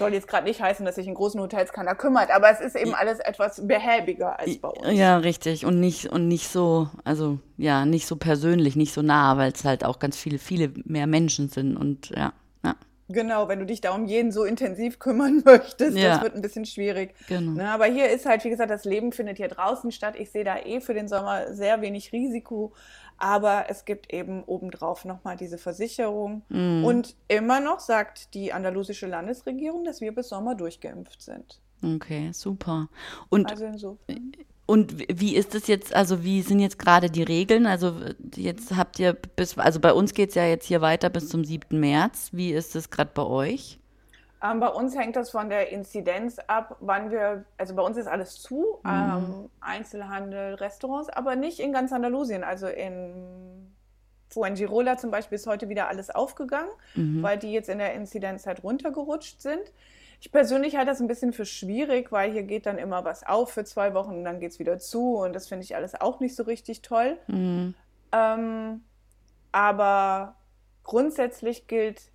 Soll 0.00 0.14
jetzt 0.14 0.26
gerade 0.28 0.46
nicht 0.46 0.60
heißen, 0.60 0.84
dass 0.86 0.94
sich 0.94 1.06
in 1.06 1.14
großen 1.14 1.40
Hotels 1.40 1.72
keiner 1.72 1.94
kümmert, 1.94 2.30
aber 2.30 2.50
es 2.50 2.60
ist 2.60 2.74
eben 2.74 2.94
alles 2.94 3.20
etwas 3.20 3.66
behäbiger 3.66 4.40
als 4.40 4.58
bei 4.58 4.68
uns. 4.68 4.98
Ja, 4.98 5.18
richtig. 5.18 5.66
Und 5.66 5.78
nicht, 5.78 6.06
und 6.10 6.26
nicht 6.26 6.48
so, 6.48 6.88
also 7.04 7.38
ja, 7.58 7.84
nicht 7.84 8.06
so 8.06 8.16
persönlich, 8.16 8.76
nicht 8.76 8.94
so 8.94 9.02
nah, 9.02 9.36
weil 9.36 9.52
es 9.52 9.64
halt 9.64 9.84
auch 9.84 9.98
ganz 9.98 10.16
viele, 10.16 10.38
viele 10.38 10.72
mehr 10.84 11.06
Menschen 11.06 11.50
sind 11.50 11.76
und 11.76 12.08
ja. 12.10 12.32
ja. 12.64 12.76
Genau, 13.10 13.48
wenn 13.48 13.58
du 13.58 13.66
dich 13.66 13.80
da 13.82 13.92
um 13.92 14.06
jeden 14.06 14.32
so 14.32 14.44
intensiv 14.44 14.98
kümmern 14.98 15.42
möchtest, 15.44 15.98
ja. 15.98 16.14
das 16.14 16.22
wird 16.22 16.34
ein 16.34 16.42
bisschen 16.42 16.64
schwierig. 16.64 17.14
Genau. 17.28 17.52
Ne, 17.52 17.68
aber 17.70 17.84
hier 17.84 18.08
ist 18.08 18.24
halt, 18.24 18.42
wie 18.44 18.50
gesagt, 18.50 18.70
das 18.70 18.84
Leben 18.84 19.12
findet 19.12 19.36
hier 19.36 19.48
draußen 19.48 19.92
statt. 19.92 20.14
Ich 20.16 20.30
sehe 20.30 20.44
da 20.44 20.58
eh 20.58 20.80
für 20.80 20.94
den 20.94 21.08
Sommer 21.08 21.52
sehr 21.52 21.82
wenig 21.82 22.12
Risiko. 22.12 22.72
Aber 23.20 23.66
es 23.68 23.84
gibt 23.84 24.12
eben 24.12 24.42
obendrauf 24.44 25.04
nochmal 25.04 25.36
diese 25.36 25.58
Versicherung. 25.58 26.42
Mm. 26.48 26.84
Und 26.84 27.16
immer 27.28 27.60
noch 27.60 27.78
sagt 27.78 28.34
die 28.34 28.52
andalusische 28.52 29.06
Landesregierung, 29.06 29.84
dass 29.84 30.00
wir 30.00 30.12
bis 30.12 30.30
Sommer 30.30 30.54
durchgeimpft 30.54 31.20
sind. 31.22 31.60
Okay, 31.82 32.30
super. 32.32 32.88
Und, 33.28 33.50
also 33.50 33.66
insofern. 33.66 34.32
und 34.66 34.94
wie 35.20 35.36
ist 35.36 35.54
es 35.54 35.66
jetzt, 35.66 35.94
also 35.94 36.24
wie 36.24 36.42
sind 36.42 36.60
jetzt 36.60 36.78
gerade 36.78 37.10
die 37.10 37.22
Regeln? 37.22 37.66
Also 37.66 37.94
jetzt 38.34 38.74
habt 38.76 38.98
ihr 38.98 39.12
bis, 39.12 39.58
also 39.58 39.80
bei 39.80 39.92
uns 39.92 40.14
geht 40.14 40.30
es 40.30 40.34
ja 40.34 40.46
jetzt 40.46 40.66
hier 40.66 40.80
weiter 40.80 41.10
bis 41.10 41.28
zum 41.28 41.44
7. 41.44 41.78
März. 41.78 42.30
Wie 42.32 42.52
ist 42.52 42.74
es 42.74 42.90
gerade 42.90 43.10
bei 43.12 43.22
euch? 43.22 43.79
Ähm, 44.42 44.60
bei 44.60 44.68
uns 44.68 44.96
hängt 44.96 45.16
das 45.16 45.30
von 45.30 45.50
der 45.50 45.70
Inzidenz 45.70 46.38
ab, 46.46 46.76
wann 46.80 47.10
wir, 47.10 47.44
also 47.58 47.74
bei 47.74 47.82
uns 47.82 47.96
ist 47.96 48.06
alles 48.06 48.40
zu, 48.40 48.80
mhm. 48.82 48.90
ähm, 48.90 49.50
Einzelhandel, 49.60 50.54
Restaurants, 50.54 51.10
aber 51.10 51.36
nicht 51.36 51.60
in 51.60 51.72
ganz 51.72 51.92
Andalusien. 51.92 52.42
Also 52.42 52.66
in 52.66 53.70
Fuengirola 54.30 54.96
zum 54.96 55.10
Beispiel 55.10 55.36
ist 55.36 55.46
heute 55.46 55.68
wieder 55.68 55.88
alles 55.88 56.10
aufgegangen, 56.10 56.70
mhm. 56.94 57.22
weil 57.22 57.38
die 57.38 57.52
jetzt 57.52 57.68
in 57.68 57.78
der 57.78 57.94
Inzidenz 57.94 58.46
halt 58.46 58.62
runtergerutscht 58.62 59.42
sind. 59.42 59.72
Ich 60.22 60.32
persönlich 60.32 60.76
halte 60.76 60.90
das 60.90 61.00
ein 61.00 61.08
bisschen 61.08 61.32
für 61.32 61.46
schwierig, 61.46 62.12
weil 62.12 62.30
hier 62.30 62.42
geht 62.42 62.66
dann 62.66 62.78
immer 62.78 63.04
was 63.04 63.26
auf 63.26 63.50
für 63.50 63.64
zwei 63.64 63.94
Wochen 63.94 64.12
und 64.12 64.24
dann 64.24 64.38
geht 64.38 64.52
es 64.52 64.58
wieder 64.58 64.78
zu 64.78 65.16
und 65.16 65.34
das 65.34 65.48
finde 65.48 65.64
ich 65.64 65.76
alles 65.76 66.00
auch 66.00 66.20
nicht 66.20 66.36
so 66.36 66.44
richtig 66.44 66.82
toll. 66.82 67.18
Mhm. 67.26 67.74
Ähm, 68.12 68.82
aber 69.52 70.36
grundsätzlich 70.84 71.66
gilt 71.66 72.10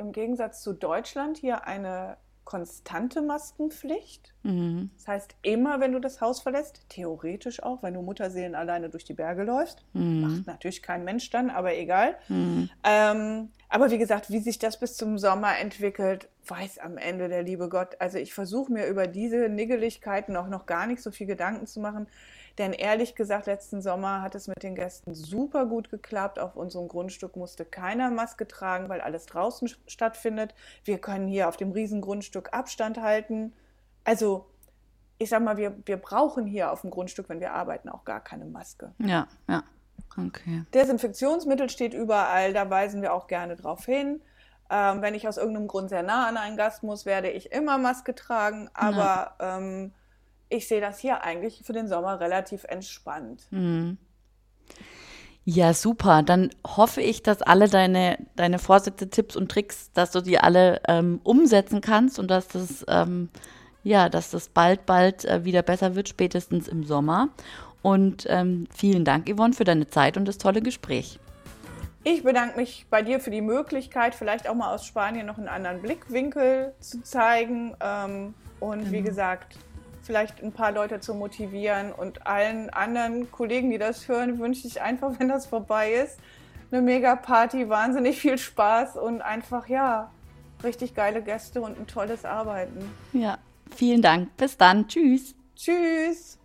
im 0.00 0.12
Gegensatz 0.12 0.62
zu 0.62 0.72
Deutschland 0.72 1.38
hier 1.38 1.66
eine 1.66 2.16
konstante 2.44 3.22
Maskenpflicht. 3.22 4.34
Mhm. 4.42 4.90
Das 4.96 5.06
heißt, 5.06 5.36
immer 5.42 5.78
wenn 5.78 5.92
du 5.92 6.00
das 6.00 6.20
Haus 6.20 6.40
verlässt, 6.40 6.84
theoretisch 6.88 7.62
auch, 7.62 7.84
wenn 7.84 7.94
du 7.94 8.02
Mutterseelen 8.02 8.56
alleine 8.56 8.88
durch 8.88 9.04
die 9.04 9.14
Berge 9.14 9.44
läufst, 9.44 9.84
mhm. 9.92 10.22
macht 10.22 10.46
natürlich 10.48 10.82
kein 10.82 11.04
Mensch 11.04 11.30
dann, 11.30 11.48
aber 11.50 11.76
egal. 11.76 12.16
Mhm. 12.26 12.68
Ähm, 12.82 13.50
aber 13.68 13.92
wie 13.92 13.98
gesagt, 13.98 14.30
wie 14.30 14.40
sich 14.40 14.58
das 14.58 14.80
bis 14.80 14.96
zum 14.96 15.16
Sommer 15.16 15.58
entwickelt, 15.58 16.28
weiß 16.44 16.78
am 16.78 16.98
Ende 16.98 17.28
der 17.28 17.44
liebe 17.44 17.68
Gott. 17.68 18.00
Also 18.00 18.18
ich 18.18 18.34
versuche 18.34 18.72
mir 18.72 18.86
über 18.86 19.06
diese 19.06 19.48
Niggeligkeiten 19.48 20.36
auch 20.36 20.48
noch 20.48 20.66
gar 20.66 20.88
nicht 20.88 21.02
so 21.02 21.12
viel 21.12 21.28
Gedanken 21.28 21.68
zu 21.68 21.78
machen. 21.78 22.08
Denn 22.60 22.74
ehrlich 22.74 23.14
gesagt, 23.14 23.46
letzten 23.46 23.80
Sommer 23.80 24.20
hat 24.20 24.34
es 24.34 24.46
mit 24.46 24.62
den 24.62 24.74
Gästen 24.74 25.14
super 25.14 25.64
gut 25.64 25.88
geklappt. 25.88 26.38
Auf 26.38 26.56
unserem 26.56 26.88
Grundstück 26.88 27.34
musste 27.34 27.64
keiner 27.64 28.10
Maske 28.10 28.46
tragen, 28.46 28.90
weil 28.90 29.00
alles 29.00 29.24
draußen 29.24 29.70
stattfindet. 29.86 30.54
Wir 30.84 30.98
können 30.98 31.26
hier 31.26 31.48
auf 31.48 31.56
dem 31.56 31.72
Riesengrundstück 31.72 32.52
Abstand 32.52 33.00
halten. 33.00 33.54
Also 34.04 34.44
ich 35.16 35.30
sag 35.30 35.42
mal, 35.42 35.56
wir, 35.56 35.74
wir 35.86 35.96
brauchen 35.96 36.44
hier 36.44 36.70
auf 36.70 36.82
dem 36.82 36.90
Grundstück, 36.90 37.30
wenn 37.30 37.40
wir 37.40 37.54
arbeiten, 37.54 37.88
auch 37.88 38.04
gar 38.04 38.20
keine 38.20 38.44
Maske. 38.44 38.92
Ja, 38.98 39.26
ja. 39.48 39.62
Okay. 40.18 40.64
Desinfektionsmittel 40.74 41.70
steht 41.70 41.94
überall, 41.94 42.52
da 42.52 42.68
weisen 42.68 43.00
wir 43.00 43.14
auch 43.14 43.26
gerne 43.26 43.56
drauf 43.56 43.86
hin. 43.86 44.20
Ähm, 44.68 45.00
wenn 45.00 45.14
ich 45.14 45.26
aus 45.26 45.38
irgendeinem 45.38 45.66
Grund 45.66 45.88
sehr 45.88 46.02
nah 46.02 46.28
an 46.28 46.36
einen 46.36 46.58
Gast 46.58 46.82
muss, 46.82 47.06
werde 47.06 47.30
ich 47.30 47.52
immer 47.52 47.78
Maske 47.78 48.14
tragen. 48.14 48.68
Aber 48.74 49.34
ja. 49.40 49.56
ähm, 49.56 49.94
ich 50.50 50.68
sehe 50.68 50.80
das 50.80 50.98
hier 50.98 51.24
eigentlich 51.24 51.62
für 51.64 51.72
den 51.72 51.88
Sommer 51.88 52.20
relativ 52.20 52.64
entspannt. 52.64 53.46
Mhm. 53.50 53.96
Ja, 55.44 55.72
super. 55.72 56.22
Dann 56.22 56.50
hoffe 56.66 57.00
ich, 57.00 57.22
dass 57.22 57.40
alle 57.40 57.68
deine, 57.68 58.18
deine 58.36 58.58
Vorsätze, 58.58 59.08
Tipps 59.08 59.36
und 59.36 59.50
Tricks, 59.50 59.90
dass 59.92 60.10
du 60.10 60.20
die 60.20 60.38
alle 60.38 60.82
ähm, 60.86 61.20
umsetzen 61.24 61.80
kannst 61.80 62.18
und 62.18 62.30
dass 62.30 62.48
das, 62.48 62.84
ähm, 62.88 63.30
ja, 63.82 64.08
dass 64.08 64.30
das 64.30 64.48
bald, 64.48 64.84
bald 64.84 65.24
äh, 65.24 65.44
wieder 65.44 65.62
besser 65.62 65.94
wird, 65.94 66.08
spätestens 66.08 66.68
im 66.68 66.84
Sommer. 66.84 67.30
Und 67.82 68.26
ähm, 68.28 68.66
vielen 68.74 69.06
Dank, 69.06 69.34
Yvonne, 69.34 69.54
für 69.54 69.64
deine 69.64 69.88
Zeit 69.88 70.18
und 70.18 70.26
das 70.28 70.36
tolle 70.36 70.60
Gespräch. 70.60 71.18
Ich 72.04 72.22
bedanke 72.22 72.56
mich 72.56 72.86
bei 72.90 73.02
dir 73.02 73.20
für 73.20 73.30
die 73.30 73.40
Möglichkeit, 73.40 74.14
vielleicht 74.14 74.48
auch 74.48 74.54
mal 74.54 74.74
aus 74.74 74.84
Spanien 74.84 75.26
noch 75.26 75.38
einen 75.38 75.48
anderen 75.48 75.80
Blickwinkel 75.80 76.74
zu 76.80 77.02
zeigen. 77.02 77.74
Ähm, 77.80 78.34
und 78.60 78.80
genau. 78.80 78.92
wie 78.92 79.02
gesagt, 79.02 79.56
vielleicht 80.10 80.42
ein 80.42 80.50
paar 80.50 80.72
Leute 80.72 80.98
zu 80.98 81.14
motivieren 81.14 81.92
und 81.92 82.26
allen 82.26 82.68
anderen 82.70 83.30
Kollegen, 83.30 83.70
die 83.70 83.78
das 83.78 84.08
hören, 84.08 84.40
wünsche 84.40 84.66
ich 84.66 84.82
einfach, 84.82 85.12
wenn 85.20 85.28
das 85.28 85.46
vorbei 85.46 85.92
ist, 85.92 86.18
eine 86.72 86.82
mega 86.82 87.14
Party, 87.14 87.68
wahnsinnig 87.68 88.20
viel 88.20 88.36
Spaß 88.36 88.96
und 88.96 89.22
einfach, 89.22 89.68
ja, 89.68 90.10
richtig 90.64 90.96
geile 90.96 91.22
Gäste 91.22 91.60
und 91.60 91.78
ein 91.78 91.86
tolles 91.86 92.24
Arbeiten. 92.24 92.90
Ja, 93.12 93.38
vielen 93.72 94.02
Dank. 94.02 94.36
Bis 94.36 94.56
dann. 94.56 94.88
Tschüss. 94.88 95.36
Tschüss. 95.54 96.38